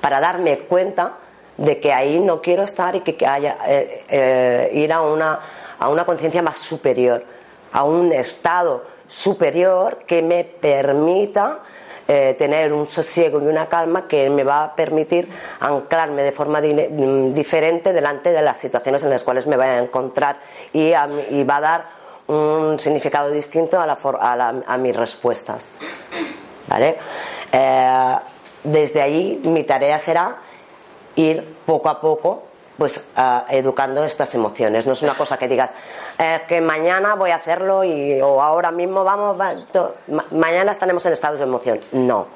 [0.00, 1.14] para darme cuenta
[1.56, 5.40] de que ahí no quiero estar y que, haya, eh, eh, ir a una,
[5.78, 7.24] a una conciencia más superior,
[7.72, 11.60] a un estado superior que me permita
[12.06, 15.26] eh, tener un sosiego y una calma que me va a permitir
[15.60, 19.78] anclarme de forma mm, diferente delante de las situaciones en las cuales me voy a
[19.78, 20.36] encontrar
[20.72, 20.92] y,
[21.30, 25.72] y va a dar un significado distinto a, la, a, la, a mis respuestas.
[26.68, 26.96] ¿Vale?
[27.52, 28.16] Eh,
[28.64, 30.36] desde ahí mi tarea será
[31.16, 32.42] ir poco a poco
[32.76, 33.00] pues
[33.50, 34.86] educando estas emociones.
[34.86, 35.72] No es una cosa que digas
[36.18, 39.54] eh, que mañana voy a hacerlo y o ahora mismo vamos, va,
[40.32, 41.80] mañana estaremos en estados de emoción.
[41.92, 42.26] No,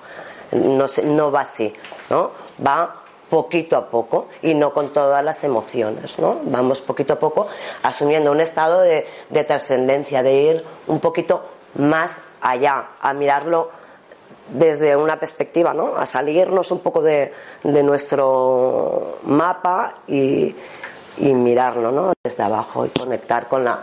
[0.52, 1.74] no, no va así,
[2.10, 2.30] ¿no?
[2.64, 2.94] Va
[3.28, 6.38] poquito a poco y no con todas las emociones, ¿no?
[6.44, 7.48] Vamos poquito a poco
[7.82, 11.42] asumiendo un estado de, de trascendencia, de ir un poquito
[11.76, 13.70] más allá, a mirarlo
[14.48, 15.96] desde una perspectiva, ¿no?
[15.96, 20.54] A salirnos un poco de, de nuestro mapa y,
[21.18, 22.12] y, mirarlo, ¿no?
[22.24, 23.82] Desde abajo y conectar con la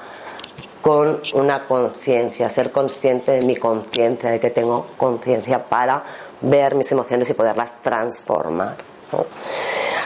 [0.81, 6.03] con una conciencia, ser consciente de mi conciencia, de que tengo conciencia para
[6.41, 8.75] ver mis emociones y poderlas transformar.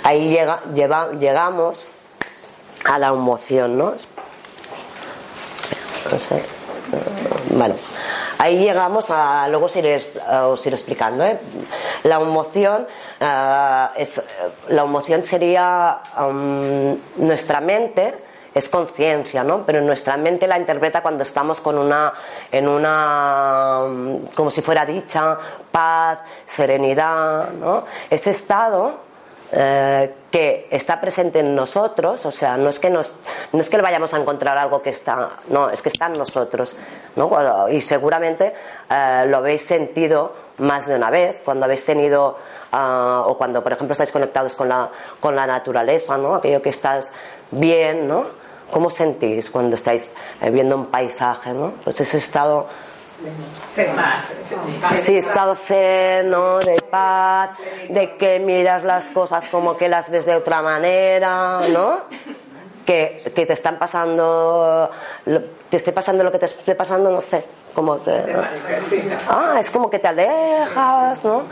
[0.03, 0.61] Ahí llega,
[1.19, 1.87] llegamos
[2.85, 3.91] a la emoción, ¿no?
[6.11, 6.43] No sé.
[7.51, 7.75] Bueno,
[8.37, 11.39] ahí llegamos a, luego os iré, explicando, ¿eh?
[12.03, 12.87] La emoción,
[13.19, 14.21] uh, es,
[14.69, 15.99] la emoción sería
[17.17, 18.15] nuestra mente,
[18.53, 19.65] es conciencia, ¿no?
[19.65, 22.13] Pero nuestra mente la interpreta cuando estamos con una,
[22.51, 23.83] en una,
[24.33, 25.37] como si fuera dicha,
[25.71, 27.85] paz, serenidad, ¿no?
[28.09, 29.09] Ese estado
[29.51, 33.15] eh, que está presente en nosotros, o sea, no es que nos,
[33.51, 36.13] no es que le vayamos a encontrar algo que está, no, es que está en
[36.13, 36.75] nosotros,
[37.15, 37.67] ¿no?
[37.69, 38.53] Y seguramente
[38.89, 42.37] eh, lo habéis sentido más de una vez cuando habéis tenido
[42.71, 46.35] uh, o cuando, por ejemplo, estáis conectados con la, con la naturaleza, ¿no?
[46.35, 47.11] Aquello que estás
[47.51, 48.27] bien, ¿no?
[48.71, 50.09] ¿Cómo sentís cuando estáis
[50.51, 51.73] viendo un paisaje, ¿no?
[51.83, 52.67] Pues ese estado
[54.93, 56.59] Sí, estado zen, ¿no?
[56.59, 57.51] De paz,
[57.89, 62.03] de que miras las cosas como que las ves de otra manera, ¿no?
[62.89, 64.89] Que, que te están pasando,
[65.69, 68.35] te esté pasando lo que te esté pasando, no sé, como que...
[69.29, 71.43] Ah, es como que te alejas, ¿no?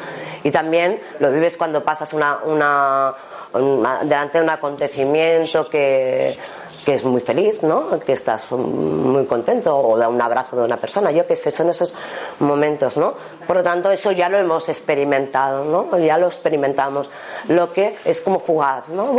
[0.43, 3.13] Y también lo vives cuando pasas una, una,
[3.54, 6.39] una delante de un acontecimiento que
[6.88, 8.00] que es muy feliz, ¿no?
[8.00, 11.69] Que estás muy contento o da un abrazo de una persona, yo qué sé, son
[11.69, 11.93] esos
[12.39, 13.13] momentos, ¿no?
[13.45, 16.00] Por lo tanto, eso ya lo hemos experimentado, ¿no?
[16.00, 17.10] Ya lo experimentamos.
[17.50, 19.17] Lo que es como fugaz, ¿no?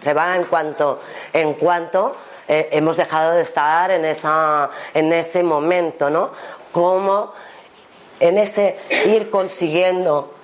[0.00, 1.00] Se va en cuanto,
[1.32, 2.12] en cuanto
[2.46, 6.30] eh, hemos dejado de estar en esa, en ese momento, ¿no?
[6.70, 7.32] Como
[8.20, 10.37] en ese ir consiguiendo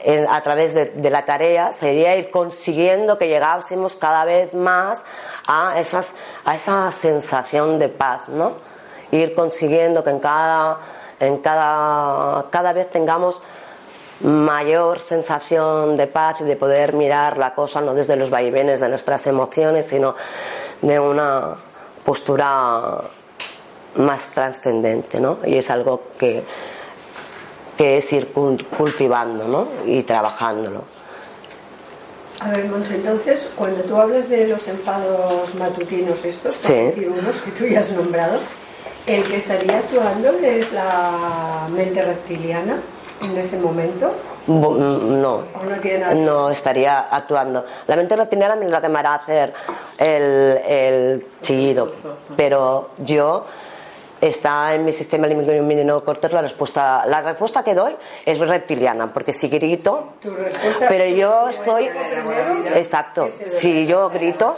[0.00, 5.04] en, a través de, de, la tarea sería ir consiguiendo que llegásemos cada vez más
[5.46, 8.52] a, esas, a esa sensación de paz, ¿no?
[9.10, 10.78] Ir consiguiendo que en cada,
[11.20, 13.42] en cada, cada vez tengamos
[14.20, 18.88] mayor sensación de paz y de poder mirar la cosa no desde los vaivenes de
[18.88, 20.14] nuestras emociones, sino
[20.82, 21.54] de una
[22.04, 23.02] postura
[23.96, 25.38] más trascendente, ¿no?
[25.44, 26.42] Y es algo que,
[27.78, 28.26] que es ir
[28.76, 29.68] cultivando, ¿no?
[29.86, 30.82] Y trabajándolo.
[32.40, 36.72] A ver, Monse, entonces, cuando tú hablas de los enfados matutinos estos, sí.
[36.72, 38.38] por decir unos que tú ya has nombrado,
[39.06, 42.80] el que estaría actuando es la mente reptiliana
[43.22, 44.12] en ese momento.
[44.46, 45.44] No,
[46.14, 47.64] no, estaría actuando.
[47.86, 49.52] La mente reptiliana es la que me hará hacer
[49.98, 51.92] el, el chillido,
[52.36, 53.44] pero yo
[54.20, 59.32] está en mi sistema límbico corto la respuesta la respuesta que doy es reptiliana porque
[59.32, 60.14] si grito
[60.88, 61.88] pero yo estoy
[62.74, 63.28] exacto.
[63.28, 64.56] si yo grito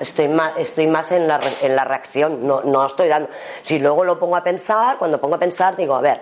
[0.00, 3.28] estoy más estoy más en la, en la reacción no, no estoy dando.
[3.62, 6.20] Si luego lo pongo a pensar cuando pongo a pensar digo a ver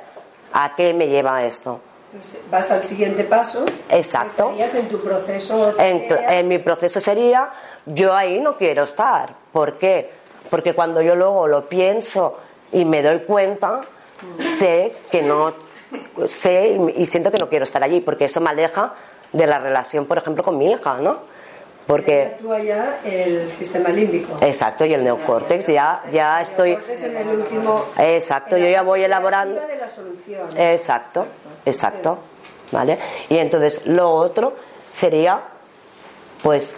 [0.53, 1.81] a qué me lleva esto
[2.12, 3.64] entonces, vas al siguiente paso.
[3.88, 4.51] Exacto.
[4.51, 7.49] Estarías en tu proceso en, en mi proceso sería
[7.87, 9.35] yo ahí no quiero estar.
[9.51, 10.11] ¿por qué?
[10.53, 12.38] porque cuando yo luego lo pienso
[12.73, 13.81] y me doy cuenta,
[14.39, 15.55] sé que no,
[16.27, 18.95] sé y siento que no quiero estar allí, porque eso me aleja
[19.33, 21.21] de la relación, por ejemplo, con mi hija, ¿no?
[21.87, 24.39] Porque actúa ya el sistema límbico.
[24.41, 29.61] Exacto, y el neocórtex ya ya estoy en el último Exacto, yo ya voy elaborando
[29.67, 30.49] de la solución.
[30.57, 31.27] Exacto,
[31.67, 32.19] exacto.
[32.71, 32.99] ¿Vale?
[33.29, 34.55] Y entonces lo otro
[34.90, 35.40] sería
[36.42, 36.73] pues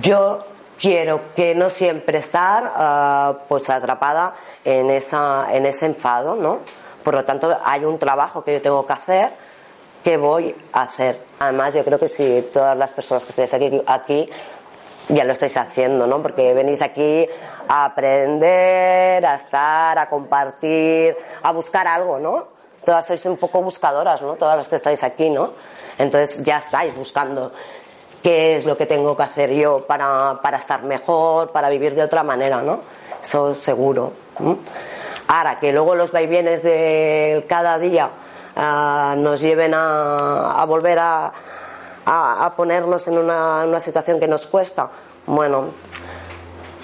[0.00, 0.44] yo
[0.82, 6.58] quiero que no siempre estar uh, pues atrapada en, esa, en ese enfado, ¿no?
[7.04, 9.30] Por lo tanto, hay un trabajo que yo tengo que hacer
[10.02, 11.20] que voy a hacer.
[11.38, 14.28] Además, yo creo que si todas las personas que estáis aquí, aquí
[15.08, 16.20] ya lo estáis haciendo, ¿no?
[16.20, 17.28] Porque venís aquí
[17.68, 22.48] a aprender, a estar, a compartir, a buscar algo, ¿no?
[22.84, 24.34] Todas sois un poco buscadoras, ¿no?
[24.34, 25.52] Todas las que estáis aquí, ¿no?
[25.98, 27.52] Entonces ya estáis buscando
[28.22, 32.02] qué es lo que tengo que hacer yo para, para estar mejor, para vivir de
[32.02, 32.80] otra manera, ¿no?
[33.22, 34.12] eso seguro.
[35.28, 38.10] Ahora, que luego los vaivienes de cada día
[38.56, 41.32] ah, nos lleven a, volver a,
[42.04, 44.88] a, ponernos en una, una situación que nos cuesta,
[45.26, 45.66] bueno,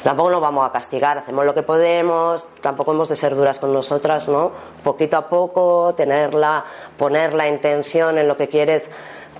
[0.04, 3.72] tampoco nos vamos a castigar, hacemos lo que podemos, tampoco hemos de ser duras con
[3.72, 4.52] nosotras, ¿no?
[4.84, 6.64] Poquito a poco, tenerla,
[6.96, 8.90] poner la intención en lo que quieres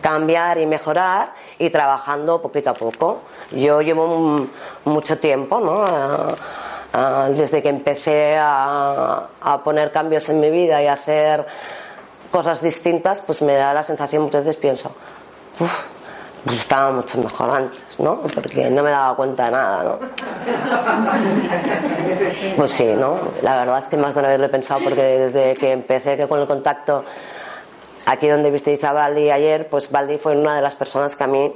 [0.03, 3.19] cambiar y mejorar y trabajando poquito a poco.
[3.53, 4.47] Yo llevo
[4.85, 5.85] mucho tiempo, ¿no?
[7.31, 9.29] desde que empecé a,
[9.65, 11.47] poner cambios en mi vida y hacer
[12.31, 14.91] cosas distintas, pues me da la sensación, muchas veces pienso,
[16.45, 18.21] pues estaba mucho mejor antes, ¿no?
[18.35, 19.99] Porque no me daba cuenta de nada, ¿no?
[22.57, 23.19] Pues sí, ¿no?
[23.43, 26.27] La verdad es que más de una vez lo he pensado porque desde que empecé
[26.29, 27.05] con el contacto
[28.07, 31.27] aquí donde visteis a Baldi ayer, pues Baldi fue una de las personas que a
[31.27, 31.53] mí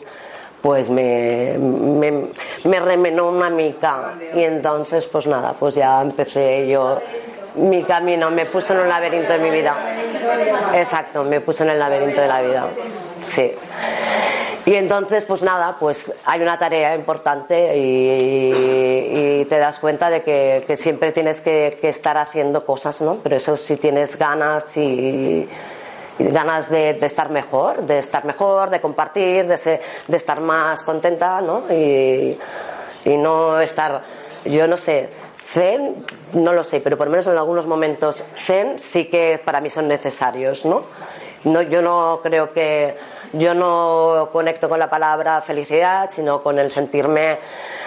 [0.60, 7.00] pues me, me, remenó una mica y entonces pues nada, pues ya empecé yo
[7.56, 9.76] mi camino, me puso en un laberinto de mi vida.
[10.74, 12.68] Exacto, me puso en el laberinto de la vida.
[13.22, 13.52] Sí.
[14.64, 20.76] Y entonces, pues nada, pues hay una tarea importante y, te das cuenta de que,
[20.76, 23.18] siempre tienes que, estar haciendo cosas, ¿no?
[23.22, 25.48] Pero eso si tienes ganas y,
[26.18, 31.62] ganas de, estar mejor, de estar mejor, de compartir, de, de estar más contenta, ¿no?
[31.72, 32.38] Y,
[33.04, 34.02] no estar,
[34.44, 35.08] yo no sé,
[35.44, 39.60] zen, no lo sé, pero por lo menos en algunos momentos zen sí que para
[39.60, 40.82] mí son necesarios, ¿no?
[41.44, 42.96] no yo no creo que
[43.32, 47.38] yo no conecto con la palabra felicidad, sino con el sentirme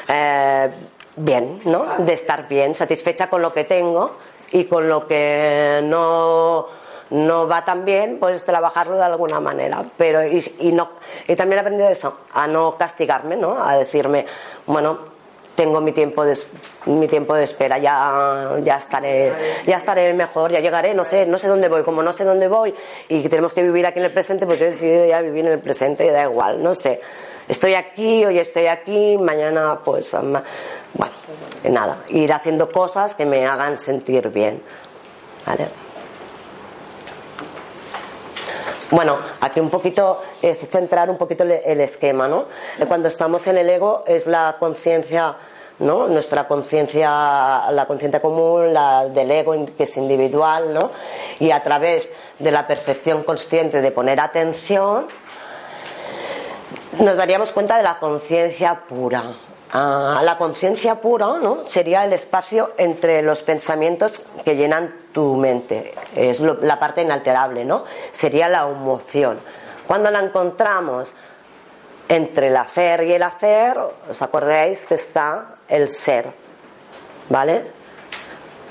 [0.07, 0.69] eh,
[1.15, 1.86] bien, ¿no?
[1.99, 4.17] De estar bien, satisfecha con lo que tengo
[4.51, 6.67] y con lo que no,
[7.09, 9.83] no va tan bien, pues trabajarlo de alguna manera.
[9.97, 10.89] Pero, y, y, no,
[11.27, 13.63] y también he aprendido eso, a no castigarme, ¿no?
[13.63, 14.25] A decirme,
[14.65, 15.15] bueno,
[15.55, 16.37] tengo mi tiempo de,
[16.85, 19.33] mi tiempo de espera, ya, ya estaré,
[19.65, 22.47] ya estaré mejor, ya llegaré, no sé, no sé dónde voy, como no sé dónde
[22.47, 22.73] voy
[23.07, 25.53] y tenemos que vivir aquí en el presente, pues yo he decidido ya vivir en
[25.53, 27.01] el presente y da igual, no sé.
[27.47, 30.43] Estoy aquí, hoy estoy aquí, mañana pues, bueno,
[31.63, 34.61] nada, ir haciendo cosas que me hagan sentir bien.
[35.45, 35.84] ¿Vale?
[38.91, 42.45] Bueno, aquí un poquito es centrar un poquito el esquema, ¿no?
[42.88, 45.36] Cuando estamos en el ego es la conciencia,
[45.79, 46.07] ¿no?
[46.07, 50.91] Nuestra conciencia, la conciencia común, la del ego que es individual, ¿no?
[51.39, 55.07] Y a través de la percepción consciente de poner atención,
[56.99, 59.33] nos daríamos cuenta de la conciencia pura,
[59.76, 61.67] la conciencia pura ¿no?
[61.67, 65.93] sería el espacio entre los pensamientos que llenan tu mente.
[66.15, 67.84] Es la parte inalterable, ¿no?
[68.11, 69.39] Sería la emoción.
[69.88, 71.11] Cuando la encontramos
[72.07, 73.78] entre el hacer y el hacer,
[74.09, 76.28] ¿os acordáis que está el ser?
[77.30, 77.63] ¿Vale?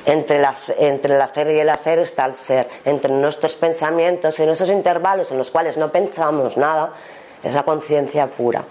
[0.06, 0.42] Entre,
[0.78, 2.68] entre el hacer y el hacer está el ser.
[2.84, 6.92] Entre nuestros pensamientos, en esos intervalos en los cuales no pensamos nada,
[7.42, 8.64] es la conciencia pura.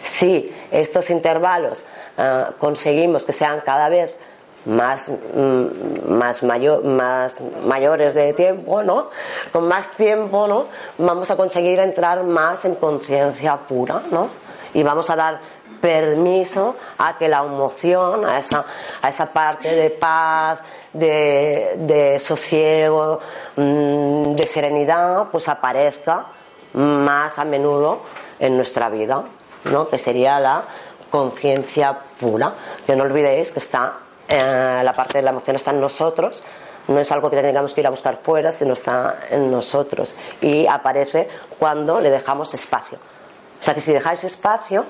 [0.00, 1.84] Si estos intervalos
[2.16, 4.16] eh, conseguimos que sean cada vez
[4.64, 9.10] más, mm, más, mayor, más mayores de tiempo, ¿no?
[9.52, 10.66] Con más tiempo, ¿no?
[10.98, 14.28] Vamos a conseguir entrar más en conciencia pura, ¿no?
[14.72, 15.38] Y vamos a dar
[15.80, 18.64] permiso a que la emoción, a esa,
[19.02, 20.60] a esa parte de paz,
[20.92, 23.20] de, de sosiego,
[23.56, 26.26] mm, de serenidad, pues aparezca
[26.72, 28.00] más a menudo
[28.38, 29.24] en nuestra vida,
[29.64, 29.88] ¿no?
[29.88, 30.64] que sería la
[31.10, 32.54] conciencia pura.
[32.86, 33.94] Que no olvidéis que está
[34.32, 36.40] eh, la parte de la emoción está en nosotros,
[36.86, 40.68] no es algo que tengamos que ir a buscar fuera, sino está en nosotros y
[40.68, 42.98] aparece cuando le dejamos espacio.
[42.98, 44.84] O sea que si dejáis espacio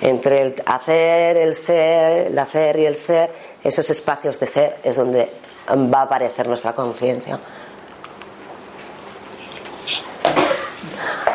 [0.00, 3.30] entre el hacer, el ser, el hacer y el ser,
[3.62, 5.30] esos espacios de ser es donde
[5.68, 7.38] va a aparecer nuestra conciencia.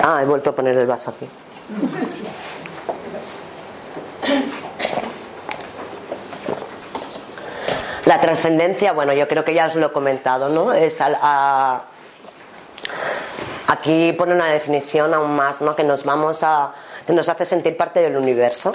[0.04, 1.30] Ah, he vuelto a poner el vaso aquí.
[8.06, 10.72] La trascendencia, bueno, yo creo que ya os lo he comentado, ¿no?
[10.72, 11.02] Es
[13.68, 15.76] aquí pone una definición aún más, ¿no?
[15.76, 16.72] Que nos vamos a,
[17.06, 18.72] que nos hace sentir parte del universo.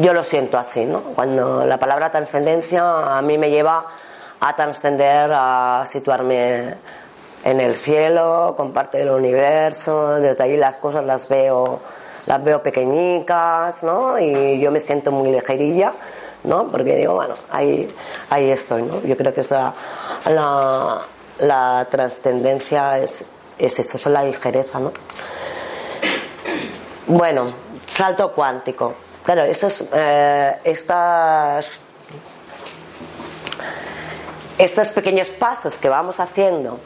[0.00, 1.02] Yo lo siento así, ¿no?
[1.14, 3.86] Cuando la palabra trascendencia a mí me lleva
[4.40, 6.74] a trascender, a situarme
[7.46, 11.78] en el cielo, con parte del universo, desde ahí las cosas las veo,
[12.26, 14.18] las veo pequeñicas, ¿no?
[14.18, 15.92] Y yo me siento muy ligerilla,
[16.42, 16.66] ¿no?
[16.66, 17.88] Porque digo, bueno, ahí,
[18.30, 19.00] ahí estoy, ¿no?
[19.02, 19.72] Yo creo que es la,
[21.38, 23.24] la, trascendencia es,
[23.56, 24.90] es eso, es la ligereza, ¿no?
[27.06, 27.52] Bueno,
[27.86, 28.94] salto cuántico.
[29.22, 31.78] Claro, esos, eh, estas,
[34.58, 36.80] estos pequeños pasos que vamos haciendo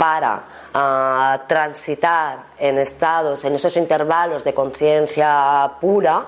[0.00, 6.24] para ah, transitar en estados, en esos intervalos de conciencia pura,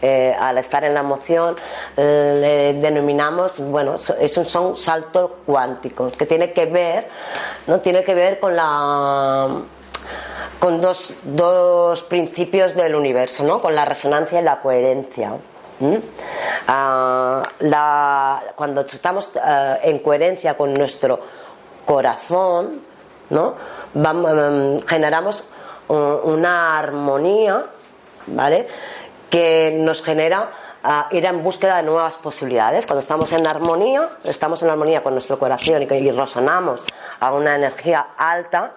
[0.00, 1.54] eh, al estar en la emoción,
[1.96, 7.06] le denominamos, bueno, esos son saltos cuánticos, que tiene que ver,
[7.68, 7.78] ¿no?
[7.78, 9.48] Tiene que ver con la
[10.58, 13.60] con dos, dos principios del universo, ¿no?
[13.60, 15.34] con la resonancia y la coherencia.
[16.68, 17.42] Ah,
[18.56, 21.20] cuando estamos ah, en coherencia con nuestro
[21.84, 22.91] corazón,
[23.32, 23.54] ¿no?
[23.94, 25.48] Mm, generamos
[25.88, 27.66] una armonía,
[28.28, 28.68] ¿vale?
[29.28, 30.50] Que nos genera
[30.84, 32.86] ah, ir en búsqueda de nuevas posibilidades.
[32.86, 36.84] Cuando estamos en armonía, estamos en armonía con nuestro corazón y, y resonamos
[37.20, 38.72] a una energía alta,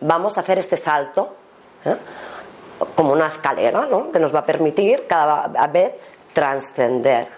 [0.00, 1.34] vamos a hacer este salto
[1.84, 1.96] ¿eh?
[2.94, 4.10] como una escalera ¿no?
[4.10, 5.92] que nos va a permitir cada vez
[6.32, 7.28] trascender.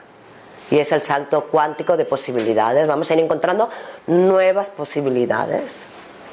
[0.71, 2.87] Y es el salto cuántico de posibilidades.
[2.87, 3.71] Vamos a ir encontrando
[4.07, 5.87] nuevas posibilidades.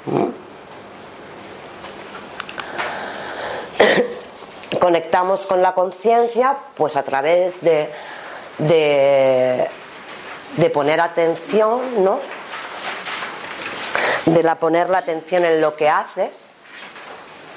[4.79, 7.89] Conectamos con la conciencia pues a través de,
[8.59, 9.69] de,
[10.69, 12.19] poner atención, ¿no?
[14.25, 16.47] de la poner la atención en lo que haces.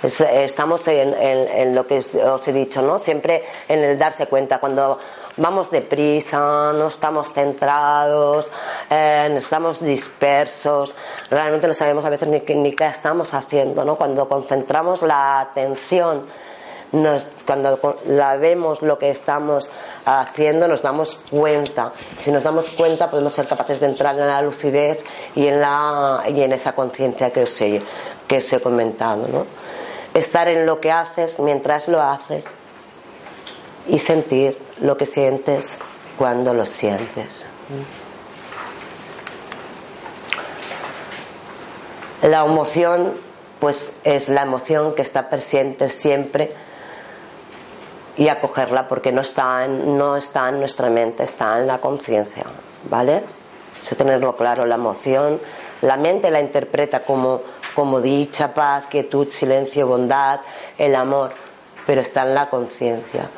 [0.03, 2.99] estamos en, lo que os he dicho, ¿no?
[2.99, 4.59] Siempre en el darse cuenta.
[4.59, 4.99] Cuando
[5.39, 8.51] vamos deprisa, no estamos centrados,
[8.91, 10.95] eh, estamos dispersos,
[11.31, 13.97] realmente no sabemos a veces ni, ni qué estamos haciendo, ¿no?
[13.97, 16.27] Cuando concentramos la atención
[17.45, 19.69] cuando la vemos lo que estamos
[20.07, 21.93] haciendo, nos damos cuenta.
[22.21, 25.01] Si nos damos cuenta, podemos ser capaces de entrar en la lucidez
[25.35, 27.83] y en, la, y en esa conciencia que os he,
[28.27, 29.27] que os he comentado.
[29.29, 29.45] ¿no?
[30.15, 32.47] Estar en lo que haces mientras lo haces
[33.89, 35.79] y sentir lo que sientes
[36.17, 37.45] cuando lo sientes.
[42.23, 43.15] La emoción,
[43.61, 46.53] pues es la emoción que está presente siempre
[48.17, 52.45] y acogerla porque no está en, no está en nuestra mente, está en la conciencia,
[52.91, 53.23] ¿vale?
[53.83, 55.41] Eso tenerlo claro, la emoción,
[55.83, 57.43] la mente la interpreta como,
[57.75, 60.41] como dicha, paz, quietud, silencio, bondad,
[60.77, 61.31] el amor,
[61.87, 63.29] pero está en la conciencia.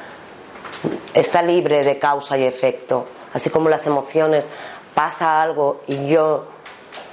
[1.14, 4.44] Está libre de causa y efecto, así como las emociones,
[4.94, 6.46] pasa algo y yo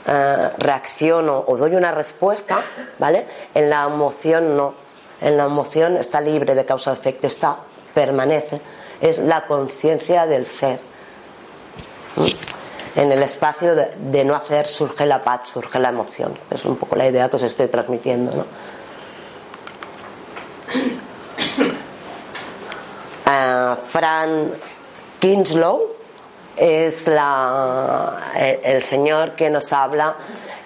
[0.07, 2.61] eh, reacciono o doy una respuesta,
[2.99, 3.27] ¿vale?
[3.53, 4.87] En la emoción no
[5.21, 7.57] en la emoción está libre de causa-efecto, está,
[7.93, 8.61] permanece,
[9.01, 10.79] es la conciencia del ser.
[12.95, 16.37] En el espacio de, no hacer surge la paz, surge la emoción.
[16.49, 18.31] Es un poco la idea que os estoy transmitiendo.
[18.35, 18.45] ¿no?
[23.29, 24.53] Ah, Fran
[25.19, 25.81] Kinslow
[26.55, 28.31] es la,
[28.63, 30.15] el, señor que nos habla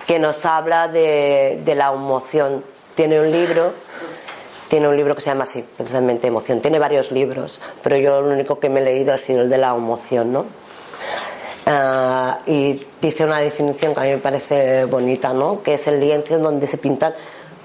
[0.06, 2.64] que nos habla de, la emoción.
[2.94, 3.74] Tiene un libro
[4.70, 6.62] tiene un libro que se llama así, precisamente Emoción.
[6.62, 9.58] Tiene varios libros, pero yo lo único que me he leído ha sido el de
[9.58, 10.46] la emoción, ¿no?
[11.66, 15.64] Ah, y dice una definición que a mí me parece bonita, ¿no?
[15.64, 17.16] Que es el lienzo donde se pintan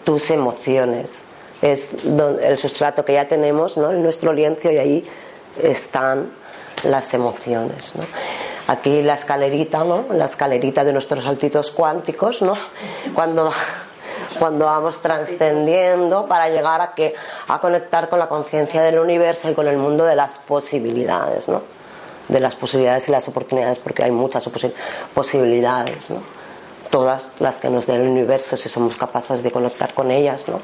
[0.05, 1.26] tus emociones.
[1.67, 3.93] Es el sustrato que ya tenemos, ¿no?
[3.93, 5.11] Nuestro lienzo y ahí
[5.63, 6.31] están
[6.85, 8.05] las emociones, ¿no?
[8.69, 10.07] Aquí la escalerita, ¿no?
[10.13, 12.55] La escalerita de nuestros saltitos cuánticos, ¿no?
[13.15, 13.53] Cuando
[14.39, 17.15] cuando vamos trascendiendo para llegar a que
[17.49, 21.63] a conectar con la conciencia del universo y con el mundo de las posibilidades, ¿no?
[22.29, 24.49] De las posibilidades y las oportunidades, porque hay muchas
[25.15, 26.21] posibilidades, ¿no?
[26.91, 30.61] Todas las que nos dé el universo si somos capaces de conectar con ellas, ¿no?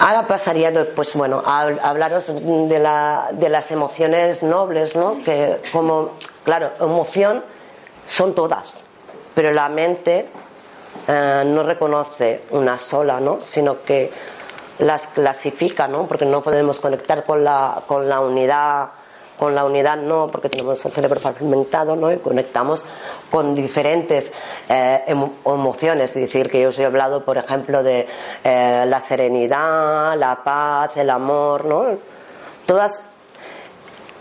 [0.00, 5.22] Ahora pasaría, pues bueno, a hablaros de, la, de las emociones nobles, ¿no?
[5.22, 6.10] Que como,
[6.42, 7.44] claro, emoción
[8.06, 8.78] son todas,
[9.34, 10.26] pero la mente
[11.06, 13.40] eh, no reconoce una sola, ¿no?
[13.42, 14.10] sino que
[14.78, 16.06] las clasifica, ¿no?
[16.06, 18.88] porque no podemos conectar con la, con la unidad
[19.40, 22.12] con la unidad no, porque tenemos el cerebro fragmentado, ¿no?
[22.12, 22.84] Y conectamos
[23.30, 24.34] con diferentes
[24.68, 26.10] eh, emociones.
[26.10, 28.06] Es decir, que yo os he hablado, por ejemplo, de
[28.44, 31.86] eh, la serenidad, la paz, el amor, ¿no?
[32.66, 33.00] Todas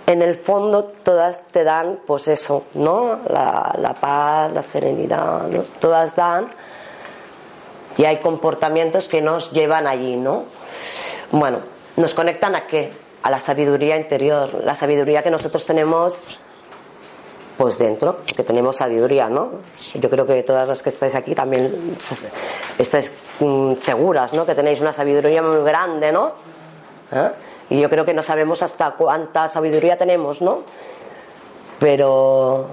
[0.07, 3.19] en el fondo todas te dan, pues eso, ¿no?
[3.27, 5.63] La, paz, la serenidad, ¿no?
[5.81, 6.47] Todas dan
[7.97, 10.45] y hay comportamientos que nos llevan allí, ¿no?
[11.31, 11.59] Bueno,
[11.97, 13.08] nos conectan a qué?
[13.21, 16.21] A la sabiduría interior, la sabiduría que nosotros tenemos
[17.59, 19.49] pues dentro, que tenemos sabiduría, ¿no?
[19.95, 21.97] Yo creo que todas las que estáis aquí también
[22.77, 23.11] estáis
[23.41, 24.45] mm, seguras, ¿no?
[24.45, 26.31] Que tenéis una sabiduría muy grande, ¿no?
[27.11, 27.31] ¿Eh?
[27.71, 30.59] Y yo creo que no sabemos hasta cuánta sabiduría tenemos, ¿no?
[31.79, 32.67] Pero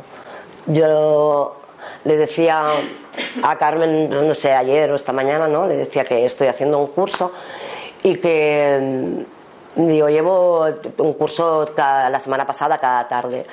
[0.67, 1.57] yo
[2.05, 2.67] le decía
[3.43, 5.67] a Carmen, no sé, ayer o esta mañana, ¿no?
[5.67, 7.33] Le decía que estoy haciendo un curso
[8.05, 9.25] y que,
[9.77, 10.67] digo, llevo
[10.99, 13.47] un curso la semana pasada cada tarde.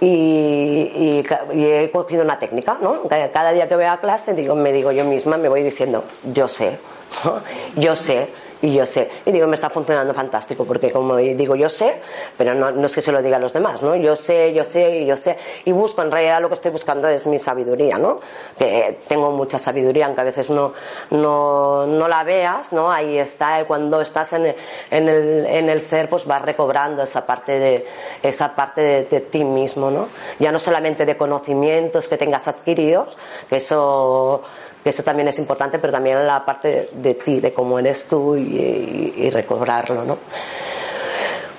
[0.00, 3.02] Y, he cogido una técnica, ¿no?
[3.08, 6.46] Cada día que voy a clase digo, me digo yo misma, me voy diciendo, yo
[6.46, 6.78] sé,
[7.76, 8.28] yo sé
[8.62, 9.08] y yo sé.
[9.24, 12.00] Y digo, me está funcionando fantástico, porque como digo, yo sé,
[12.36, 13.94] pero no, no, es que se lo diga a los demás, ¿no?
[13.96, 15.36] Yo sé, yo sé y yo sé.
[15.64, 18.20] Y busco, en realidad lo que estoy buscando es mi sabiduría, ¿no?
[18.58, 20.72] Que tengo mucha sabiduría, aunque a veces no,
[21.10, 22.90] no, no la veas, ¿no?
[22.90, 24.56] Ahí está, y cuando estás en el,
[24.90, 27.86] en el, en el ser, pues vas recobrando esa parte de,
[28.22, 30.08] esa parte de, de ti mismo, ¿no?
[30.38, 33.16] Ya no solamente de conocimientos que tengas adquiridos,
[33.48, 34.42] que eso
[34.88, 39.30] eso también es importante, pero también la parte de, ti, de cómo eres tú y,
[39.30, 40.18] recobrarlo, ¿no?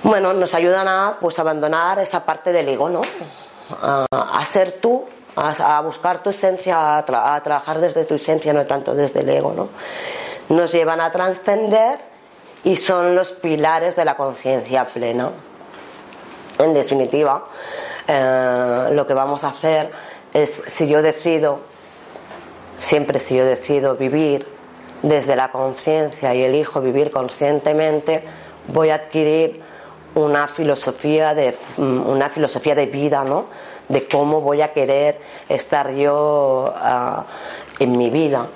[0.02, 3.02] Bueno, nos ayudan a pues abandonar esa parte del ego, ¿no?
[3.80, 5.04] A, ser tú,
[5.36, 9.68] a, buscar tu esencia, a, trabajar desde tu esencia, no tanto desde el ego, ¿no?
[10.54, 12.00] Nos llevan a trascender
[12.64, 15.30] y son los pilares de la conciencia plena.
[16.58, 17.44] En definitiva,
[18.06, 19.90] eh, lo que vamos a hacer
[20.32, 21.69] es, si yo decido
[22.80, 24.46] Siempre si yo decido vivir
[25.02, 28.22] desde la conciencia y elijo vivir conscientemente,
[28.68, 29.60] voy a adquirir
[30.14, 33.46] una filosofía de mm, una filosofía de vida, ¿no?
[33.88, 37.24] De cómo voy a querer estar yo ah,
[37.78, 38.46] en mi vida,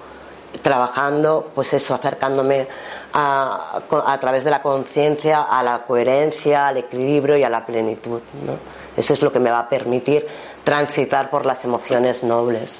[0.62, 2.66] trabajando, pues eso, acercándome
[3.12, 8.20] a, través de la conciencia a la coherencia, al equilibrio y a la plenitud.
[8.44, 8.52] ¿no?
[8.96, 10.26] Eso es lo que me va a permitir
[10.64, 12.76] transitar por las emociones nobles.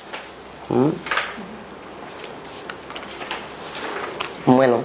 [4.46, 4.82] Bueno,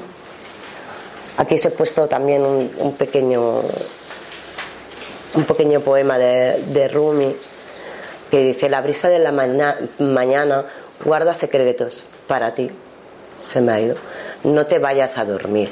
[1.37, 3.61] aquí se he puesto también un, pequeño
[5.33, 7.35] un pequeño poema de, Rumi
[8.31, 10.65] que dice la brisa de la mañana
[11.03, 12.69] guarda secretos para ti
[13.45, 13.95] se me ha ido.
[14.43, 15.69] No te vayas a dormir.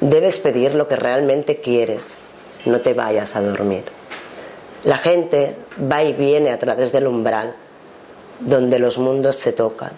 [0.00, 2.04] Debes pedir lo que realmente quieres.
[2.64, 3.84] No te vayas a dormir
[4.84, 5.56] la gente
[5.90, 7.54] va y viene a través del umbral
[8.40, 9.90] donde los mundos se tocan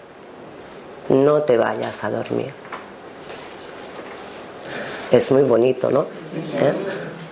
[1.11, 2.53] no te vayas a dormir.
[5.11, 6.03] Es muy bonito, ¿no?
[6.03, 6.73] ¿Eh?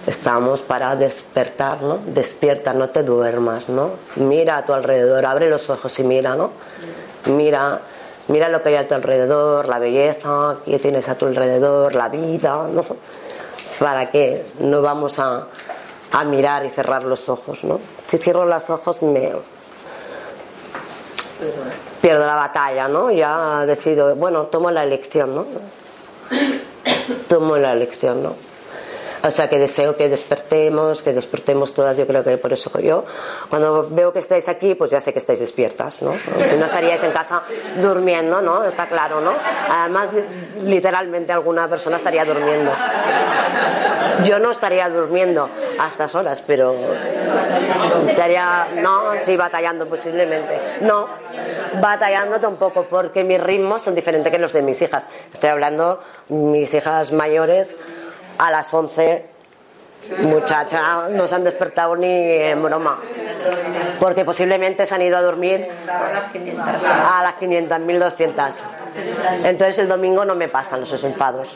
[0.05, 1.97] Estamos para despertar, ¿no?
[1.97, 3.91] Despierta, no te duermas, ¿no?
[4.17, 6.51] Mira a tu alrededor, abre los ojos y mira, ¿no?
[7.27, 7.79] Mira,
[8.27, 12.09] mira lo que hay a tu alrededor, la belleza que tienes a tu alrededor, la
[12.09, 12.83] vida, ¿no?
[13.79, 14.45] ¿Para qué?
[14.59, 15.47] No vamos a,
[16.11, 17.79] a mirar y cerrar los ojos, ¿no?
[18.07, 19.31] Si cierro los ojos me,
[22.01, 23.11] pierdo la batalla, ¿no?
[23.11, 25.45] Ya decido, bueno, tomo la elección, ¿no?
[27.27, 28.48] Tomo la elección, ¿no?
[29.21, 33.03] O sea que deseo que despertemos, que despertemos todas, yo creo que por eso yo,
[33.49, 36.13] cuando veo que estáis aquí, pues ya sé que estáis despiertas, ¿no?
[36.47, 37.41] Si no estaríais en casa
[37.81, 38.63] durmiendo, ¿no?
[38.63, 39.33] Está claro, ¿no?
[39.69, 40.09] Además,
[40.63, 42.71] literalmente alguna persona estaría durmiendo.
[44.23, 46.75] Yo no estaría durmiendo a estas horas, pero
[48.07, 50.59] estaría, no, sí, batallando posiblemente.
[50.81, 51.07] No,
[51.81, 55.07] batallando tampoco, porque mis ritmos son diferentes que los de mis hijas.
[55.33, 57.75] Estoy hablando, mis hijas mayores
[58.39, 59.25] a las 11
[60.19, 62.99] muchacha no se han despertado ni en broma.
[63.99, 68.55] Porque posiblemente se han ido a dormir a las 500 1200
[69.43, 71.55] entonces el domingo no me pasan esos enfados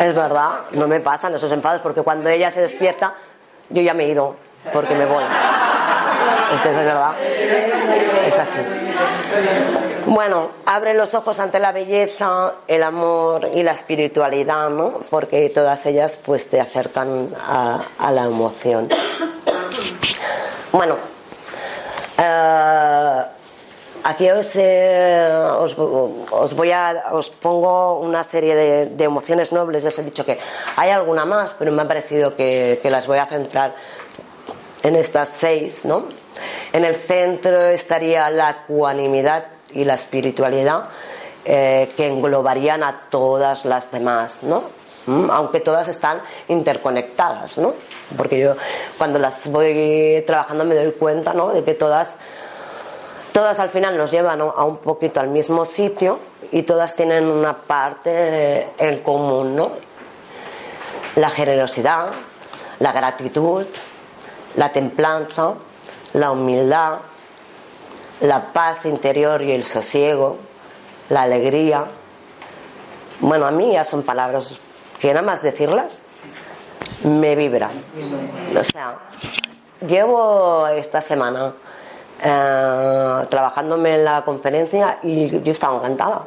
[0.00, 3.14] es verdad no me pasan esos enfados porque cuando ella se despierta
[3.68, 4.36] yo ya me he ido
[4.72, 5.24] porque me voy.
[6.52, 7.12] Es verdad.
[8.26, 15.00] Es así bueno, abre los ojos ante la belleza, el amor y la espiritualidad, ¿no?
[15.10, 17.80] Porque todas ellas pues te acercan a,
[18.12, 18.88] la emoción.
[20.70, 20.96] Bueno,
[22.18, 23.22] eh,
[24.04, 29.82] aquí eh, os, os, voy a, os pongo una serie de, emociones nobles.
[29.82, 30.38] Les he dicho que
[30.76, 33.74] hay alguna más, pero me ha parecido que, las voy a centrar
[34.84, 36.04] en estas seis, ¿no?
[36.72, 40.84] En el centro estaría la cuanimidad y la espiritualidad
[41.44, 44.64] eh, que englobarían a todas las demás, ¿no?
[45.06, 47.74] Mm, aunque todas están interconectadas, ¿no?
[48.16, 48.56] Porque yo
[48.98, 51.50] cuando las voy trabajando me doy cuenta, ¿no?
[51.50, 52.16] De que todas,
[53.32, 56.18] todas al final nos llevan a un poquito al mismo sitio
[56.50, 59.70] y todas tienen una parte en común, ¿no?
[61.14, 62.10] La generosidad,
[62.80, 63.64] la gratitud,
[64.56, 65.54] la templanza,
[66.14, 66.98] la humildad,
[68.20, 70.38] la paz interior y el sosiego,
[71.08, 71.84] la alegría.
[73.20, 74.58] Bueno, a mí ya son palabras
[75.00, 76.02] que nada más decirlas
[77.04, 77.70] me vibran.
[78.58, 78.96] O sea,
[79.86, 81.52] llevo esta semana
[82.22, 86.22] eh, trabajándome en la conferencia y yo estaba encantada.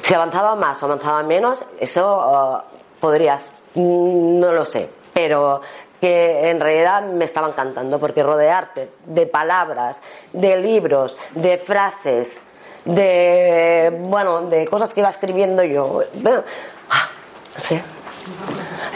[0.00, 5.60] Si avanzaba más o avanzaba menos, eso eh, podrías, no lo sé, pero
[6.02, 12.36] que en realidad me estaba encantando porque rodearte de palabras, de libros, de frases,
[12.84, 16.42] de bueno, de cosas que iba escribiendo yo, bueno,
[16.90, 17.08] ah,
[17.56, 17.80] sé.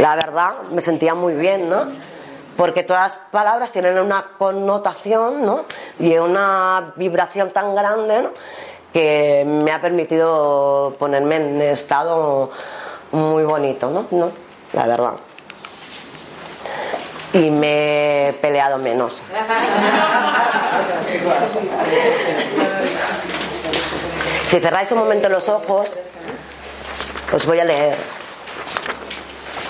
[0.00, 1.84] La verdad, me sentía muy bien, ¿no?
[2.56, 5.64] Porque todas las palabras tienen una connotación, ¿no?
[6.00, 8.30] Y una vibración tan grande, ¿no?
[8.92, 12.50] Que me ha permitido ponerme en estado
[13.12, 14.06] muy bonito, ¿no?
[14.10, 14.32] ¿No?
[14.72, 15.12] La verdad
[17.32, 19.22] y me he peleado menos.
[24.48, 25.90] Si cerráis un momento los ojos,
[27.32, 27.96] os voy a leer.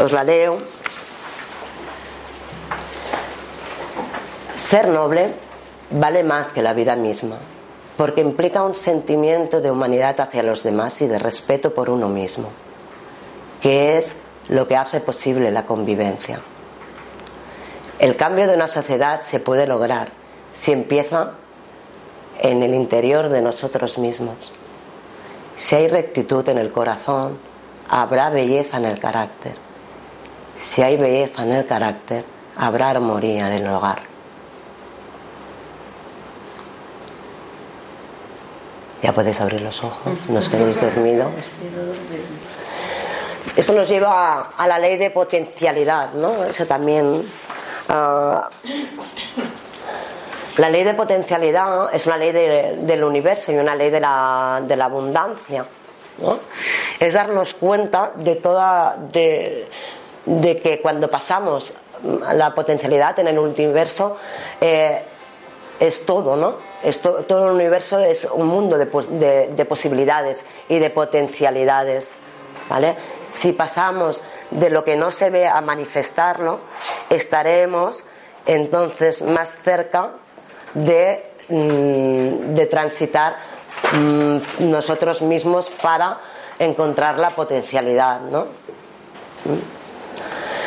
[0.02, 0.58] Os la leo.
[4.56, 5.32] Ser noble
[5.90, 7.36] vale más que la vida misma,
[7.96, 12.50] porque implica un sentimiento de humanidad hacia los demás y de respeto por uno mismo,
[13.62, 14.16] que es
[14.48, 16.40] lo que hace posible la convivencia.
[17.98, 20.08] El cambio de una sociedad se puede lograr
[20.54, 21.32] si empieza
[22.38, 24.36] en el interior de nosotros mismos.
[25.56, 27.38] Si hay rectitud en el corazón,
[27.88, 29.54] habrá belleza en el carácter.
[30.58, 32.24] Si hay belleza en el carácter,
[32.56, 34.02] habrá armonía en el hogar.
[39.02, 41.28] Ya podéis abrir los ojos, no os quedéis dormidos.
[43.54, 46.44] Esto nos lleva a, la ley de potencialidad, ¿no?
[46.44, 47.22] Eso también
[47.88, 48.50] la
[50.70, 55.66] ley de potencialidad es una ley del universo y una ley de la, abundancia.
[56.98, 58.96] Es darnos cuenta de toda.
[59.12, 59.68] De,
[60.60, 61.72] que cuando pasamos
[62.34, 64.16] la potencialidad en el universo
[64.60, 65.00] eh,
[65.78, 66.56] es todo, ¿no?
[67.28, 72.16] todo el universo es un mundo de, de posibilidades y de potencialidades.
[72.68, 72.96] ¿Vale?
[73.30, 74.20] Si pasamos
[74.50, 76.60] de lo que no se ve a manifestarlo,
[77.10, 78.04] estaremos
[78.46, 80.12] entonces más cerca
[80.74, 83.36] de, mm, de transitar
[83.92, 86.18] mm, nosotros mismos para
[86.58, 88.46] encontrar la potencialidad, ¿no?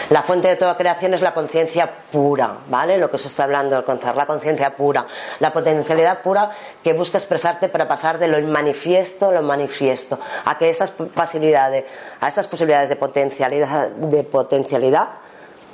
[0.10, 2.97] La fuente de toda creación es la conciencia pura, ¿vale?
[2.97, 5.05] Lo que os está hablando, alcanzar la conciencia pura,
[5.39, 6.49] la potencialidad pura
[6.84, 11.86] que busca expresarte para pasar de lo manifiesto lo manifiesto, a que esas posibilidades,
[12.20, 15.10] a esas posibilidades de potencialidad, de potencialidad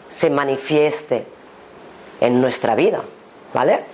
[0.09, 1.25] se manifieste
[2.19, 3.01] en nuestra vida,
[3.53, 3.85] ¿vale?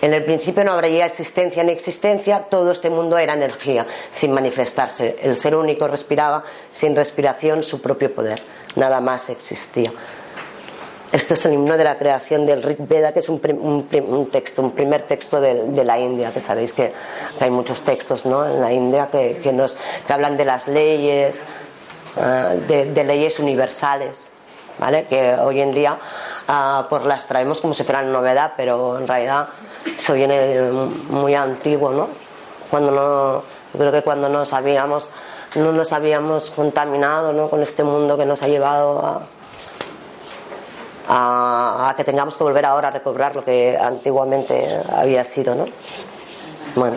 [0.00, 5.16] En el principio no habría existencia ni existencia, todo este mundo era energía, sin manifestarse.
[5.20, 8.40] El ser único respiraba sin respiración su propio poder
[8.76, 9.92] nada más existía.
[11.10, 13.40] Este es el himno de la creación del Rig Veda, que es un,
[14.30, 16.92] texto, un primer texto de, la India, que sabéis que,
[17.40, 18.46] hay muchos textos ¿no?
[18.46, 21.38] en la India que, nos, hablan de las leyes,
[22.20, 24.28] ah, de, leyes universales,
[24.78, 25.06] ¿vale?
[25.06, 25.98] que hoy en día
[26.46, 29.48] uh, pues las traemos como si fueran novedad, pero en realidad
[29.96, 30.60] eso viene
[31.08, 32.08] muy antiguo, ¿no?
[32.70, 33.42] Cuando no,
[33.78, 35.10] creo que cuando no sabíamos
[35.58, 37.48] no nos habíamos contaminado ¿no?
[37.48, 38.98] con este mundo que nos ha llevado
[41.08, 45.54] a, a, que tengamos que volver ahora a recobrar lo que antiguamente había sido.
[45.54, 45.64] ¿no?
[46.74, 46.96] Bueno.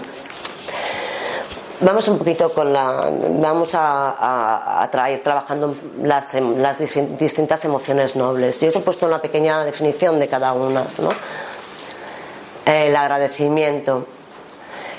[1.83, 3.09] Vamos un poquito con la.
[3.11, 8.61] Vamos a, a, traer trabajando las, las, distintas emociones nobles.
[8.61, 10.85] Yo os he puesto una pequeña definición de cada una.
[10.99, 11.09] ¿no?
[12.65, 14.05] El agradecimiento.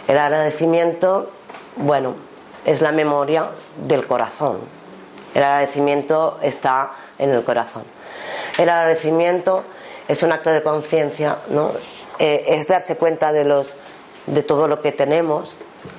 [0.09, 1.31] El agradecimiento,
[1.77, 2.17] bueno,
[2.65, 4.59] es la memoria del corazón.
[5.35, 7.85] El agradecimiento está en el corazón.
[8.59, 9.65] El agradecimiento
[10.09, 11.73] es un acto de conciencia, ¿no?
[12.19, 13.75] Eh, es darse cuenta de los
[14.27, 15.57] de todo lo que tenemos,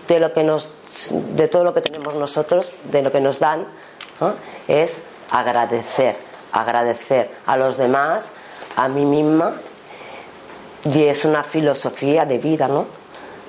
[0.08, 0.72] de lo que nos
[1.12, 3.68] de todo lo que tenemos nosotros, de lo que nos dan,
[4.68, 5.00] es
[5.30, 6.16] agradecer,
[6.52, 8.28] agradecer a los demás,
[8.76, 9.56] a mí misma,
[10.86, 12.86] y es una filosofía de vida, ¿no?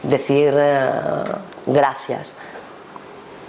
[0.02, 0.90] Decir eh,
[1.66, 2.36] gracias,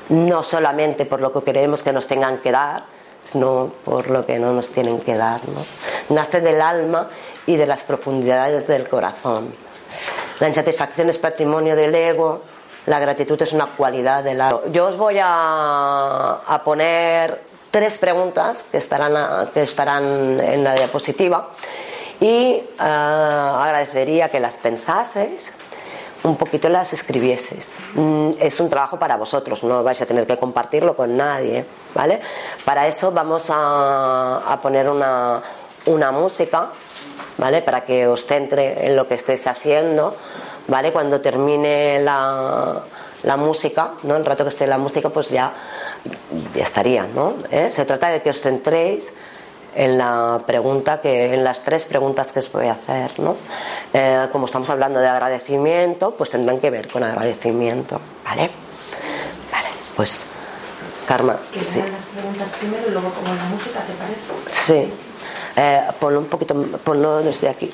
[0.09, 2.83] no solamente por lo que queremos que nos tengan que dar,
[3.23, 5.41] sino por lo que no nos tienen que dar.
[5.47, 5.65] ¿no?
[6.15, 7.09] Nace del alma
[7.45, 9.53] y de las profundidades del corazón.
[10.39, 12.41] La insatisfacción es patrimonio del ego,
[12.85, 14.61] la gratitud es una cualidad del alma.
[14.71, 17.41] Yo os voy a, a poner
[17.71, 21.49] tres preguntas que estarán, que estarán en la diapositiva
[22.21, 25.53] y ah, agradecería que las pensaseis
[26.25, 27.71] un poquito las escribieseis.
[27.93, 32.19] Mm, es un trabajo para vosotros, no vais a tener que compartirlo con nadie, ¿vale?
[32.65, 35.41] Para eso vamos a, a poner una,
[35.85, 36.69] una música,
[37.37, 37.61] ¿vale?
[37.61, 40.15] Para que os centre en lo que estéis haciendo,
[40.67, 40.91] ¿vale?
[40.91, 42.81] Cuando termine la,
[43.23, 44.15] la música, ¿no?
[44.15, 45.53] El rato que esté la música, pues ya,
[46.55, 47.35] ya estaría, ¿no?
[47.51, 47.69] ¿Eh?
[47.69, 49.13] Se trata de que os centréis
[49.75, 53.35] en la pregunta que en las tres preguntas que os voy a hacer ¿no?
[53.93, 58.49] Eh, como estamos hablando de agradecimiento pues tendrán que ver con agradecimiento vale
[59.51, 60.25] vale pues
[61.07, 64.51] Karma sí, las preguntas primero y luego pongo la música, ¿te parece?
[64.51, 64.93] sí.
[65.57, 66.53] Eh, ponlo un poquito
[66.83, 67.71] ponlo desde aquí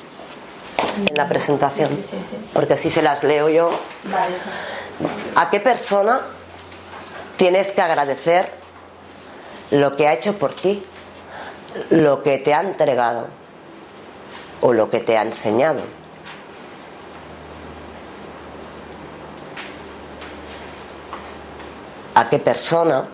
[1.08, 2.36] en la presentación Sí, sí, sí.
[2.52, 3.70] porque así se las leo yo
[4.04, 4.34] Vale.
[5.36, 6.20] ¿A qué persona
[7.36, 8.50] tienes que agradecer
[9.70, 10.84] lo que ha hecho por ti,
[11.90, 13.26] lo que te ha entregado
[14.60, 15.80] o lo que te ha enseñado?
[22.14, 23.06] ¿A qué persona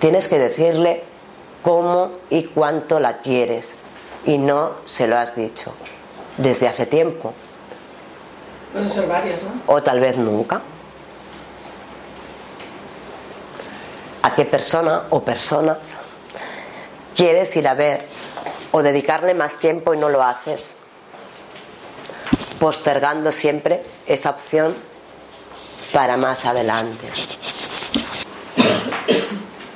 [0.00, 1.04] tienes que decirle
[1.62, 3.76] cómo y cuánto la quieres
[4.24, 5.72] y no se lo has dicho
[6.38, 7.32] desde hace tiempo?
[8.72, 9.50] Pueden ser varias, ¿no?
[9.72, 10.60] o tal vez nunca.
[14.22, 15.96] ¿A qué persona o personas
[17.16, 18.04] quieres ir a ver
[18.72, 20.76] o dedicarle más tiempo y no lo haces?
[22.58, 24.74] Postergando siempre esa opción
[25.92, 27.06] para más adelante.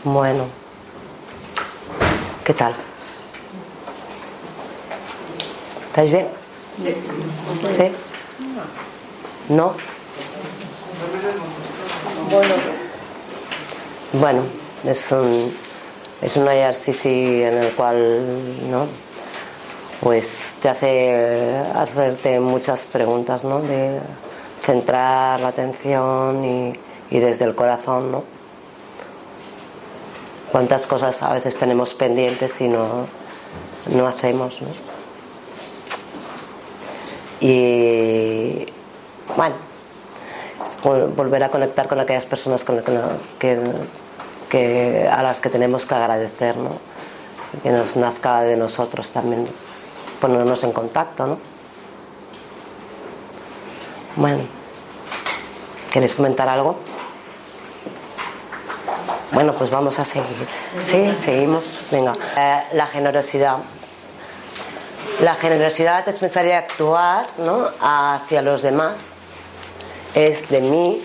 [0.04, 0.46] Bueno,
[2.44, 2.74] ¿qué tal?
[5.88, 6.28] ¿Estáis bien?
[7.76, 7.90] ¿Sí?
[9.48, 9.74] ¿No?
[12.30, 12.54] Bueno,
[14.12, 14.42] Bueno,
[14.84, 15.54] es un,
[16.22, 17.10] es un ejercicio
[17.48, 18.86] en el cual, ¿no?
[20.00, 23.60] Pues te hace hacerte muchas preguntas, ¿no?
[23.62, 24.00] De
[24.62, 26.78] centrar la atención y,
[27.10, 28.24] y desde el corazón, ¿no?
[30.52, 33.06] Cuántas cosas a veces tenemos pendientes y no,
[33.94, 34.68] no hacemos, ¿no?
[37.40, 38.66] Y
[39.36, 39.54] bueno,
[41.16, 43.00] volver a conectar con aquellas personas con, con-
[43.38, 43.58] que,
[45.10, 46.70] a las que tenemos que agradecer, ¿no?
[47.62, 49.48] Que nos nazca de nosotros también
[50.20, 51.38] ponernos en contacto, ¿no?
[54.16, 54.44] Bueno,
[55.92, 56.76] ¿queréis comentar algo?
[59.32, 60.46] Bueno, pues vamos a seguir.
[60.80, 61.64] Sí, seguimos.
[61.90, 62.12] Venga.
[62.36, 63.56] Eh, la generosidad.
[65.20, 67.68] La generosidad es pensar y actuar ¿no?
[67.80, 68.94] hacia los demás.
[70.14, 71.02] Es de mí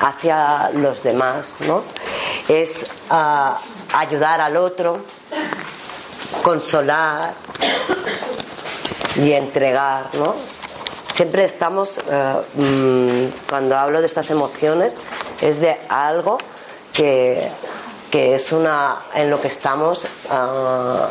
[0.00, 1.46] hacia los demás.
[1.68, 1.82] ¿no?
[2.48, 3.58] Es ah,
[3.94, 4.98] ayudar al otro,
[6.42, 7.32] consolar
[9.16, 10.10] y entregar.
[10.14, 10.34] ¿no?
[11.12, 12.00] Siempre estamos,
[12.54, 14.94] mm, cuando hablo de estas emociones,
[15.40, 16.38] es de algo
[16.92, 17.48] que,
[18.10, 21.08] que es una en lo que estamos ah,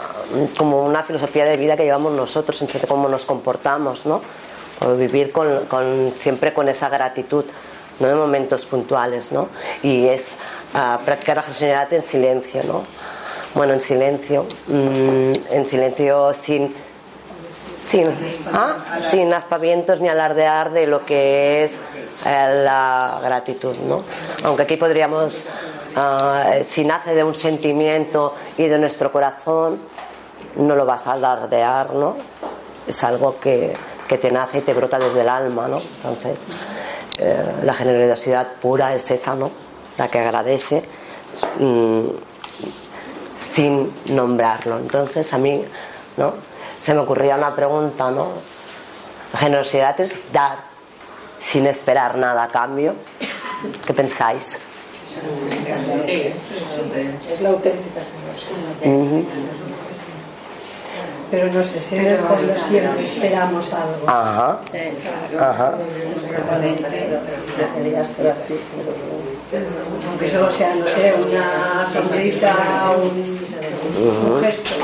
[0.57, 4.21] como una filosofía de vida que llevamos nosotros, en cómo nos comportamos, ¿no?
[4.81, 7.45] O vivir con- siempre con esa gratitud,
[7.99, 9.47] no en momentos puntuales, ¿no?
[9.81, 10.27] Y es
[10.73, 12.83] ah, practicar la generosidad en silencio, ¿no?
[13.53, 16.73] Bueno, en silencio, mm, en silencio sin
[17.83, 18.09] sin,
[18.53, 18.77] ¿ah?
[19.09, 21.73] sin aspavientos ni alardear de lo que es
[22.25, 24.03] eh, la gratitud, ¿no?
[24.43, 25.45] Aunque aquí podríamos,
[25.95, 29.79] ah, si nace de un sentimiento y de nuestro corazón,
[30.55, 32.15] no lo vas a alardear, ¿no?
[32.87, 33.73] Es algo que,
[34.07, 35.81] que te nace y te brota desde el alma, ¿no?
[35.97, 36.39] Entonces,
[37.19, 39.51] eh, la generosidad pura es esa, ¿no?
[39.97, 40.83] La que agradece
[41.59, 42.07] mm,
[43.37, 44.79] sin nombrarlo.
[44.79, 45.63] Entonces, a mí,
[46.17, 46.33] ¿no?
[46.79, 48.29] Se me ocurría una pregunta, ¿no?
[49.31, 50.57] La generosidad es dar
[51.39, 52.95] sin esperar nada a cambio.
[53.85, 54.57] ¿Qué pensáis?
[57.29, 58.01] es la auténtica
[58.81, 59.82] generosidad.
[61.33, 64.07] Pero no sé, si en el fondo siempre esperamos algo.
[64.07, 64.59] Ajá.
[65.39, 65.73] Ajá.
[70.07, 72.55] Aunque solo sea, no sé, una sonrisa,
[72.95, 74.75] un, un gesto.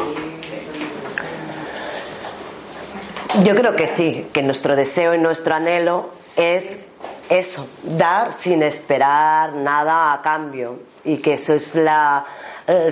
[3.43, 6.89] Yo creo que sí, que nuestro deseo y nuestro anhelo es
[7.29, 12.25] eso, dar sin esperar nada a cambio y que eso es la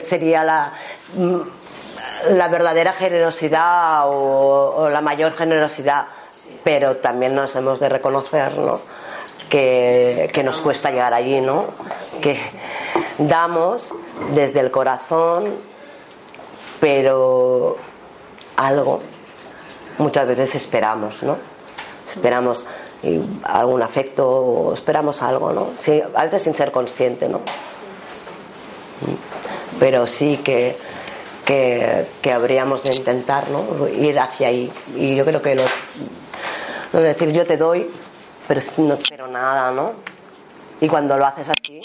[0.04, 0.74] sería la
[2.30, 6.06] la verdadera generosidad o, la mayor generosidad,
[6.64, 8.80] pero también nos hemos de reconocer, ¿no?
[9.50, 11.66] Que, que nos cuesta llegar allí, ¿no?
[12.22, 12.40] Que
[13.18, 13.94] damos
[14.34, 15.56] desde el corazón,
[16.80, 17.78] pero
[18.58, 19.02] algo,
[19.98, 21.38] muchas veces esperamos, ¿no?
[22.14, 22.66] Esperamos
[23.44, 25.70] algún afecto o esperamos algo, ¿no?
[26.16, 27.42] A veces sin ser consciente, ¿no?
[29.80, 30.78] Pero sí que,
[31.48, 33.88] que, que habríamos de intentar, ¿no?
[33.88, 34.70] Ir hacia ahí.
[34.98, 35.64] Y yo creo que lo,
[36.92, 37.90] lo de decir yo te doy,
[38.50, 39.94] pero no espero nada, ¿no?
[40.82, 41.82] Y cuando lo haces así,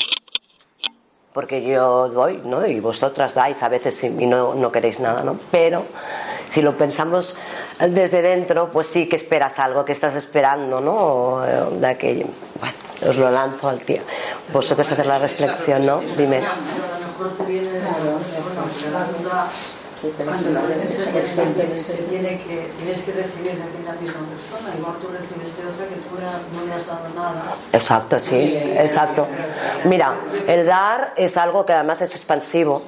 [1.32, 2.66] porque yo doy, ¿no?
[2.66, 5.38] Y vosotras dais a veces y no, no queréis nada, ¿no?
[5.52, 5.84] Pero
[6.50, 7.36] si lo pensamos
[7.78, 11.40] desde dentro, pues sí que esperas algo, que estás esperando, ¿no?
[11.70, 12.26] De aquello.
[12.58, 12.74] Bueno,
[13.08, 14.02] os lo lanzo al tío.
[14.52, 16.00] Vosotros hacer la reflexión, ¿no?
[16.00, 16.42] Dime.
[17.23, 19.49] Mejor te viene de la duda
[20.25, 25.57] cuando la que tiene que tienes que recibir de aquella misma persona, igual tú recibes
[25.57, 27.57] de otra que tú no le has dado nada.
[27.73, 29.29] Exacto, sí, exacto.
[29.85, 30.16] Mira,
[30.49, 32.83] el dar es algo que además es expansivo.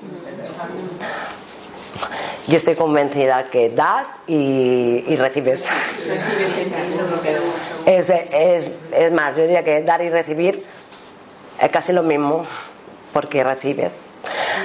[2.48, 5.68] Yo estoy convencida que das y, y recibes.
[7.86, 10.64] Es, es, es más, yo diría que dar y recibir
[11.60, 12.44] es casi lo mismo,
[13.12, 13.92] porque recibes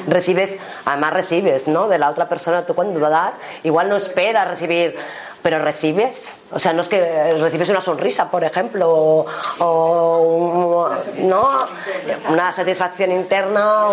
[0.07, 1.87] recibes, además recibes, ¿no?
[1.87, 4.97] De la otra persona, tú cuando lo das, igual no esperas recibir,
[5.41, 6.33] pero recibes.
[6.51, 9.25] O sea, no es que recibes una sonrisa, por ejemplo,
[9.59, 10.89] o,
[11.19, 11.59] ¿no?
[12.29, 13.87] una satisfacción interna,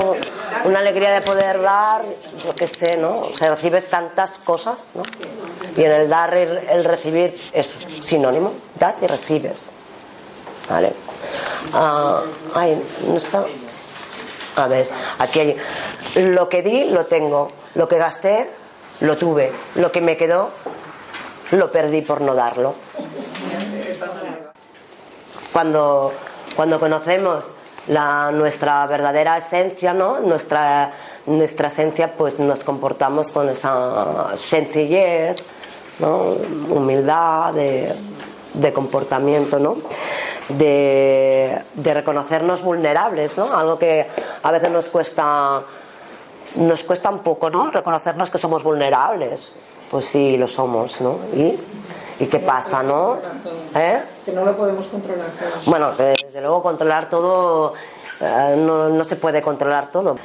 [0.64, 2.02] una alegría de poder dar,
[2.44, 3.20] yo qué sé, ¿no?
[3.20, 5.02] O sea, recibes tantas cosas, ¿no?
[5.76, 9.70] Y en el dar, el, el recibir es sinónimo, das y recibes.
[10.68, 10.92] ¿Vale?
[11.72, 12.22] Ah,
[12.54, 13.44] ay, no está.
[14.56, 14.88] A ver,
[15.18, 15.56] aquí hay.
[16.16, 17.48] Lo que di, lo tengo.
[17.74, 18.50] Lo que gasté,
[19.00, 19.52] lo tuve.
[19.74, 20.50] Lo que me quedó,
[21.50, 22.74] lo perdí por no darlo.
[25.52, 26.12] Cuando,
[26.54, 27.44] cuando conocemos
[27.88, 30.20] la, nuestra verdadera esencia, ¿no?
[30.20, 30.92] Nuestra,
[31.26, 35.36] nuestra esencia, pues nos comportamos con esa sencillez.
[35.98, 37.94] Humildad de,
[38.54, 39.76] de comportamiento, ¿no?
[40.48, 43.52] De, de, reconocernos vulnerables, ¿no?
[43.52, 44.06] Algo que
[44.42, 45.62] a veces nos cuesta
[46.56, 47.70] nos cuesta un poco, ¿no?
[47.70, 49.54] Reconocernos que somos vulnerables.
[49.90, 51.18] Pues sí, lo somos, ¿no?
[51.34, 51.54] ¿Y,
[52.18, 53.18] ¿y qué pasa, no?
[53.74, 54.02] ¿Eh?
[54.24, 55.50] Que no lo podemos controlar todo.
[55.66, 57.74] Bueno, desde luego controlar todo,
[58.20, 60.16] eh, no, no, se puede controlar todo.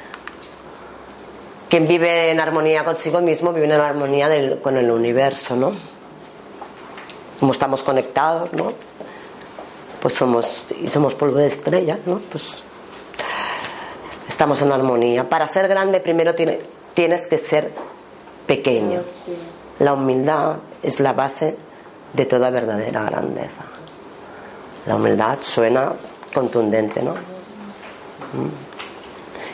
[1.70, 5.74] Quien vive en armonía consigo mismo vive en armonía del, con el universo, ¿no?
[7.40, 8.74] Como estamos conectados, ¿no?
[10.02, 12.20] Pues somos, y somos polvo de estrella, ¿no?
[12.32, 12.64] Pues
[14.28, 15.30] estamos en armonía.
[15.30, 16.60] Para ser grande primero tiene,
[16.94, 17.72] tienes que ser
[18.48, 19.02] pequeño.
[19.80, 21.56] La humildad es la base
[22.14, 23.64] de toda verdadera grandeza.
[24.88, 25.94] La humildad suena
[26.34, 27.14] contundente, ¿no?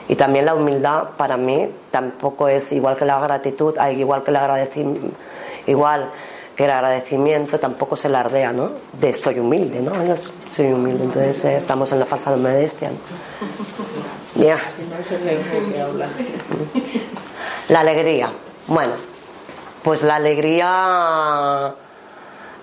[0.07, 4.37] Y también la humildad para mí tampoco es igual que la gratitud, igual que el
[4.37, 5.17] agradecimiento,
[5.65, 6.11] igual
[6.65, 8.71] el agradecimiento tampoco se lardea, ¿no?
[8.99, 10.03] De soy humilde, ¿no?
[10.05, 10.15] Yo
[10.55, 12.97] soy humilde, entonces eh, estamos en la falsa modestia, ¿no?
[14.43, 14.59] Ya.
[17.69, 18.29] La alegría.
[18.67, 18.93] Bueno,
[19.83, 21.73] pues la alegría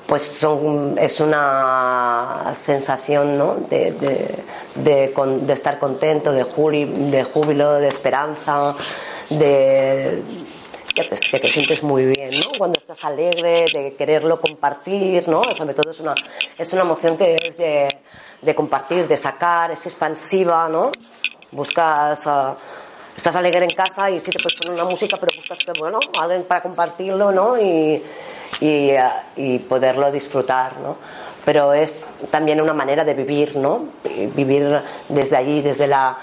[0.06, 3.56] pues son, es una sensación ¿no?
[3.70, 8.74] de, de, de, de, estar contento, de júbilo, de esperanza,
[9.30, 10.22] de,
[10.94, 12.52] de que te sientes muy bien, ¿no?
[12.56, 15.42] Cuando estás alegre, de quererlo compartir, ¿no?
[15.54, 16.14] Sobre todo es una,
[16.56, 17.88] es una emoción que es de,
[18.40, 20.92] de compartir, de sacar, es expansiva, ¿no?
[21.50, 22.54] Buscas, uh,
[23.16, 25.98] estás alegre en casa y sí te puedes poner una música, pero buscas que, bueno,
[26.18, 27.60] alguien para compartirlo, ¿no?
[27.60, 28.02] Y,
[28.60, 30.96] y, uh, y poderlo disfrutar, ¿no?
[31.44, 33.88] Pero es también una manera de vivir, ¿no?
[34.34, 36.16] Vivir desde allí, desde la,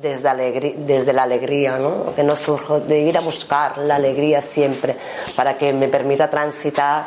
[0.00, 2.14] desde, la alegría, ¿no?
[2.14, 4.96] Que no surjo de ir a buscar la alegría siempre
[5.34, 7.06] para que me permita transitar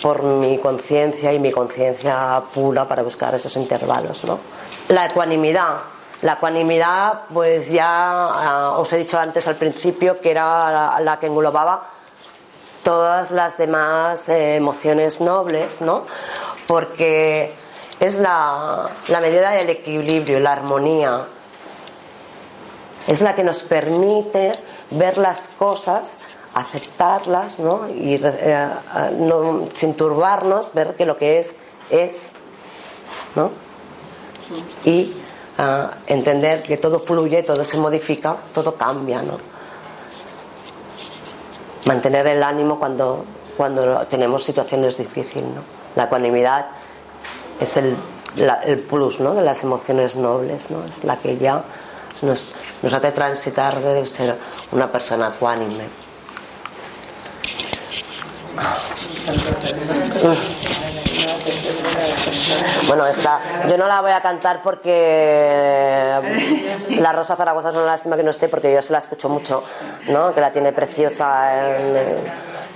[0.00, 4.38] por mi conciencia y mi conciencia pura para buscar esos intervalos, ¿no?
[4.88, 5.76] La ecuanimidad.
[6.22, 11.26] La ecuanimidad, pues ya uh, os he dicho antes al principio que era la, que
[11.26, 11.88] englobaba
[12.84, 16.04] todas las demás eh, emociones nobles, ¿no?
[16.66, 17.52] Porque
[17.98, 21.26] es la medida del equilibrio, la armonía,
[23.06, 24.52] es la que nos permite
[24.90, 26.14] ver las cosas,
[26.54, 27.88] aceptarlas, ¿no?
[27.88, 28.68] Y eh,
[29.18, 31.56] no, sin turbarnos, ver que lo que es
[31.90, 32.30] es,
[33.34, 33.50] ¿no?
[34.84, 35.12] Y
[35.58, 39.38] uh, entender que todo fluye, todo se modifica, todo cambia, ¿no?
[41.86, 43.24] Mantener el ánimo cuando,
[43.56, 45.62] cuando tenemos situaciones difíciles, ¿no?
[45.96, 46.66] La ecuanimidad
[47.60, 47.96] es el,
[48.64, 49.34] el plus, ¿no?
[49.34, 50.84] De las emociones nobles, ¿no?
[50.84, 51.62] Es la que ya
[52.22, 52.48] nos,
[52.82, 54.36] nos hace transitar de ser
[54.72, 55.88] una persona ecuánime.
[62.86, 66.12] Bueno, esta, yo no la voy a cantar porque
[66.90, 69.62] la Rosa Zaragoza es una lástima que no esté porque yo se la escucho mucho,
[70.08, 70.34] ¿no?
[70.34, 71.50] Que la tiene preciosa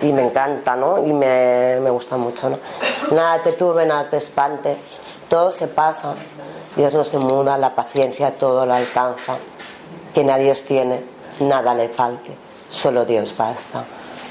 [0.00, 1.04] y me encanta, ¿no?
[1.06, 2.58] Y me, me gusta mucho, ¿no?
[3.12, 4.76] Nada te turbe, nada te espante,
[5.28, 6.14] todo se pasa,
[6.76, 9.38] Dios no se muda, la paciencia todo lo alcanza,
[10.12, 11.02] quien a Dios tiene,
[11.40, 12.32] nada le falte,
[12.68, 13.84] solo Dios basta.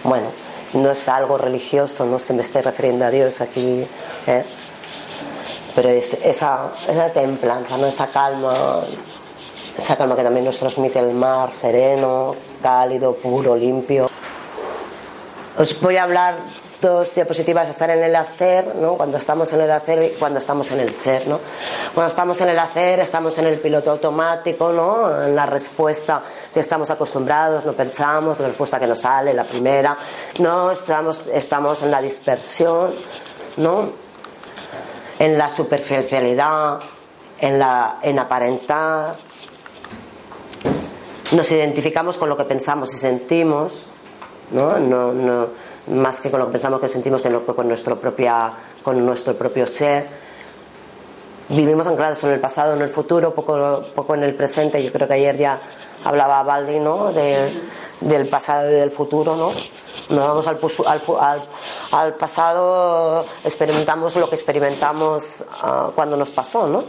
[0.04, 0.28] Bueno,
[0.74, 3.86] no es algo religioso, no es que me esté refiriendo a Dios aquí,
[4.28, 4.46] ¿eh?
[5.76, 7.88] pero es esa, esa templanza, ¿no?
[7.88, 8.54] esa calma,
[9.78, 14.08] esa calma que también nos transmite el mar, sereno, cálido, puro, limpio.
[15.58, 16.36] Os voy a hablar
[16.82, 18.96] dos diapositivas, estar en el hacer, ¿no?
[18.96, 21.28] cuando estamos en el hacer y cuando estamos en el ser.
[21.28, 21.40] ¿no?
[21.94, 25.24] Cuando estamos en el hacer, estamos en el piloto automático, ¿no?
[25.24, 26.22] en la respuesta
[26.54, 29.98] que estamos acostumbrados, no pensamos, la respuesta que nos sale, la primera,
[30.40, 32.94] no estamos, estamos en la dispersión,
[33.58, 33.90] ¿no?
[35.20, 36.80] en la superficialidad,
[37.40, 39.16] en, la, en aparentar.
[41.32, 43.88] Nos identificamos con lo que pensamos y sentimos,
[44.52, 44.78] ¿no?
[44.78, 45.48] No, no,
[45.88, 48.52] más que con lo que pensamos que sentimos que con, nuestro propia,
[48.84, 50.08] con nuestro propio ser.
[51.50, 54.84] Vivimos anclados en el pasado, en el futuro, poco, poco en el presente.
[54.84, 55.60] Yo creo que ayer ya
[56.04, 57.12] hablaba Baldi, ¿no?
[58.02, 59.52] Del pasado y del futuro, ¿no?
[60.10, 61.42] Nos vamos al,
[61.92, 66.84] al, pasado, experimentamos lo que experimentamos ah, cuando nos pasó, ¿no?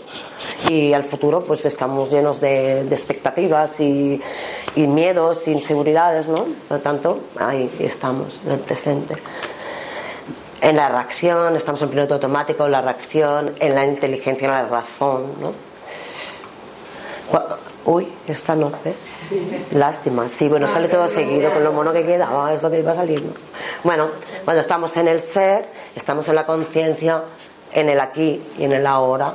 [0.68, 4.20] Y al futuro, pues estamos llenos de, expectativas y,
[4.74, 6.44] y, miedos, inseguridades, ¿no?
[6.68, 9.14] Por lo tanto, ahí estamos, en el presente.
[10.60, 14.66] En la reacción, estamos en piloto automático, en la reacción, en la inteligencia, en la
[14.66, 15.52] razón, ¿no?
[17.86, 18.96] Uy, esta no, ¿ves?
[19.72, 20.28] Lástima.
[20.28, 23.32] Sí, bueno, sale todo seguido con lo mono que quedaba, es lo que iba saliendo.
[23.84, 24.08] Bueno,
[24.44, 27.22] cuando estamos en el ser, estamos en la conciencia,
[27.72, 29.34] en el aquí y en el ahora,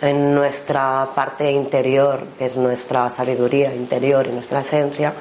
[0.00, 5.12] en nuestra parte interior, que es nuestra sabiduría interior y nuestra esencia,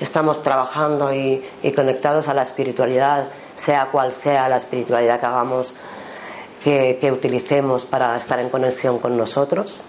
[0.00, 1.44] estamos trabajando y,
[1.74, 3.24] conectados a la espiritualidad,
[3.56, 5.74] sea cual sea la espiritualidad que hagamos,
[6.62, 9.82] que, utilicemos para estar en conexión con nosotros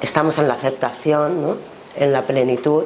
[0.00, 1.56] estamos en la aceptación, ¿no?
[1.96, 2.84] en la plenitud,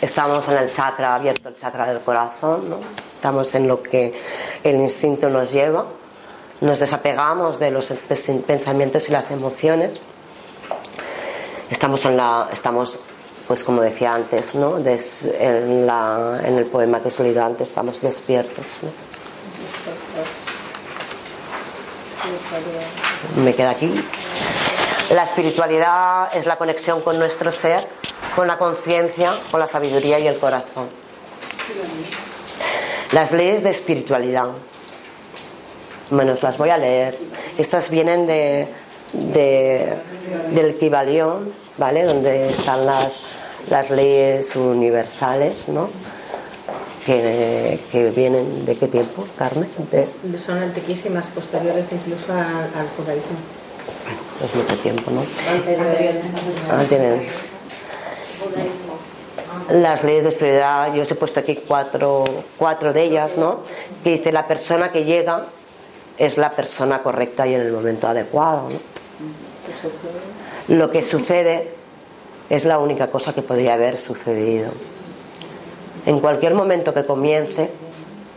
[0.00, 2.76] estamos en el chakra abierto, el chakra del corazón, ¿no?
[3.14, 4.20] estamos en lo que
[4.62, 5.86] el instinto nos lleva,
[6.60, 7.92] nos desapegamos de los
[8.46, 9.92] pensamientos y las emociones,
[11.70, 13.00] estamos en la, estamos
[13.46, 14.78] pues como decía antes, ¿no?
[14.78, 18.64] en, la, en, el poema que os leído antes, estamos despiertos.
[18.82, 18.90] ¿no?
[23.42, 23.92] Me queda aquí.
[25.10, 27.84] La espiritualidad es la conexión con nuestro ser,
[28.36, 30.88] con la conciencia, con la sabiduría y el corazón.
[33.10, 34.50] Las leyes de espiritualidad.
[36.10, 37.18] Bueno, os las voy a leer.
[37.58, 38.68] Estas vienen de,
[39.12, 42.04] del Kibalión, ¿vale?
[42.04, 43.20] Donde están las,
[43.68, 45.90] las leyes universales, ¿no?
[47.04, 47.80] Que,
[48.14, 49.68] vienen de qué tiempo, Carmen?
[50.38, 53.59] Son antiquísimas, posteriores incluso al judaísmo
[54.44, 55.22] es mucho tiempo, ¿no?
[56.70, 56.84] Ah,
[59.70, 62.24] las leyes de espiritualidad, yo os he puesto aquí cuatro,
[62.56, 63.60] cuatro de ellas, ¿no?
[64.02, 65.46] Que dice la persona que llega
[66.18, 70.76] es la persona correcta y en el momento adecuado, ¿no?
[70.76, 71.70] Lo que sucede
[72.48, 74.70] es la única cosa que podría haber sucedido.
[76.06, 77.70] En cualquier momento que comience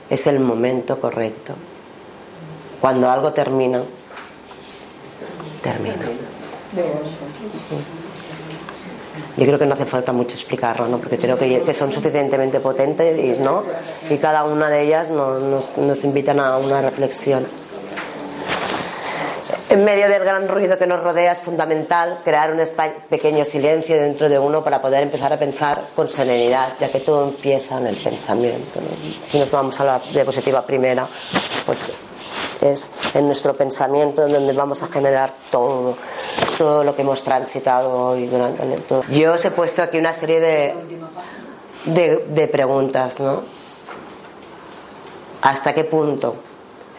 [0.10, 1.54] es el momento correcto.
[2.82, 3.82] Cuando algo termina
[5.64, 5.96] termina.
[9.38, 10.98] Yo creo que no hace falta mucho explicarlo, ¿no?
[10.98, 13.64] porque creo que, son suficientemente potentes y, ¿no?
[14.10, 17.46] y cada una de ellas nos, nos invitan a una reflexión.
[19.70, 22.62] En medio del gran ruido que nos rodea es fundamental crear un
[23.10, 27.28] pequeño silencio dentro de uno para poder empezar a pensar con serenidad, ya que todo
[27.28, 28.80] empieza en el pensamiento.
[29.28, 31.08] Si nos vamos a la diapositiva primera,
[31.66, 31.92] pues
[32.72, 35.96] es en nuestro pensamiento donde vamos a generar todo,
[36.58, 39.04] todo lo que hemos transitado hoy durante el todo.
[39.10, 40.74] Yo os he puesto aquí una serie de,
[41.86, 43.42] de, de preguntas, ¿no?
[45.42, 46.36] ¿Hasta qué punto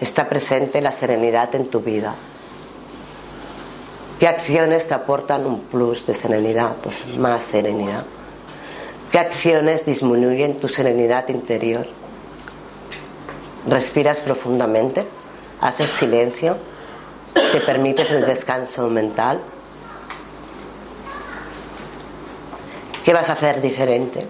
[0.00, 2.14] está presente la serenidad en tu vida?
[4.18, 6.76] ¿Qué acciones te aportan un plus de serenidad?
[6.82, 8.04] Pues más serenidad.
[9.10, 11.86] ¿Qué acciones disminuyen tu serenidad interior?
[13.66, 15.04] ¿Respiras profundamente?
[15.64, 16.58] Haces silencio,
[17.32, 19.40] te permites el descanso mental.
[23.02, 24.26] ¿Qué vas a hacer diferente?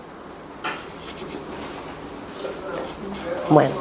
[3.51, 3.75] Bueno,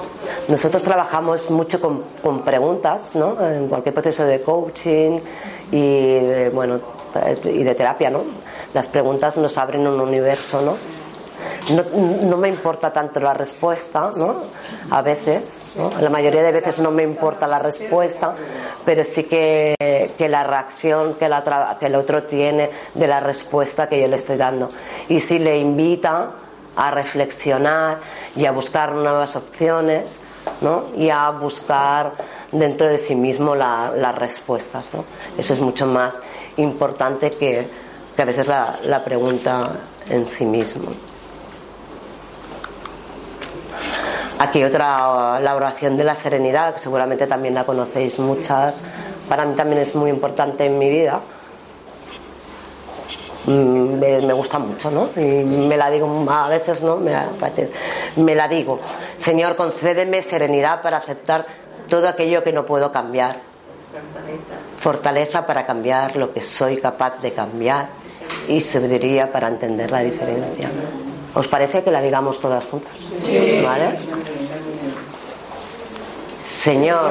[0.47, 3.39] nosotros trabajamos mucho con, preguntas, ¿no?
[3.47, 5.19] En cualquier proceso de coaching
[5.71, 6.80] y de, bueno,
[7.45, 8.23] y de terapia, ¿no?
[8.73, 10.75] Las preguntas nos abren un universo, ¿no?
[11.72, 11.84] No,
[12.27, 14.35] no me importa tanto la respuesta, ¿no?
[14.91, 15.64] A veces.
[16.02, 18.34] La mayoría de veces no me importa la respuesta,
[18.84, 19.76] pero sí que,
[20.18, 24.35] que la reacción que, la el otro tiene de la respuesta que yo le estoy
[24.38, 24.69] dando.
[25.07, 26.31] Y si le invita
[26.76, 27.99] a reflexionar
[28.35, 30.18] y a buscar nuevas opciones,
[30.61, 30.85] ¿no?
[30.98, 32.14] Y a buscar
[32.52, 35.06] dentro de sí mismo la- las respuestas, ¿no?
[35.38, 36.15] Eso es mucho más
[36.57, 37.65] importante que,
[38.15, 39.72] que a veces la, la pregunta
[40.10, 40.91] en sí mismo.
[44.44, 48.76] Aquí otra, la oración de la serenidad, que seguramente también la conocéis muchas.
[49.30, 51.20] Para mí también es muy importante en mi vida.
[53.45, 55.10] Mm, Me, me gusta mucho, ¿no?
[55.15, 56.98] Y me la digo a veces, ¿no?
[56.98, 57.28] Me, la-
[58.18, 58.80] me la digo.
[59.18, 61.45] Señor, concédeme serenidad para aceptar
[61.90, 63.38] todo aquello que no puedo cambiar.
[64.80, 67.88] Fortaleza para cambiar lo que soy capaz de cambiar.
[68.48, 70.70] Y sabiduría para entender la diferencia.
[71.35, 72.93] ¿Os parece que la digamos todas juntas?
[73.64, 73.97] ¿Vale?
[76.45, 77.10] Señor,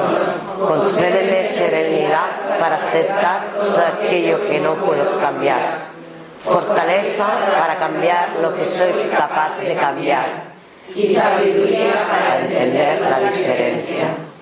[0.65, 5.91] concédeme serenidad para aceptar todo aquello que no puedo cambiar.
[6.43, 7.27] Fortaleza
[7.59, 10.53] para cambiar lo que soy capaz de cambiar.
[10.95, 14.32] y sabiduría para Para entender la diferencia.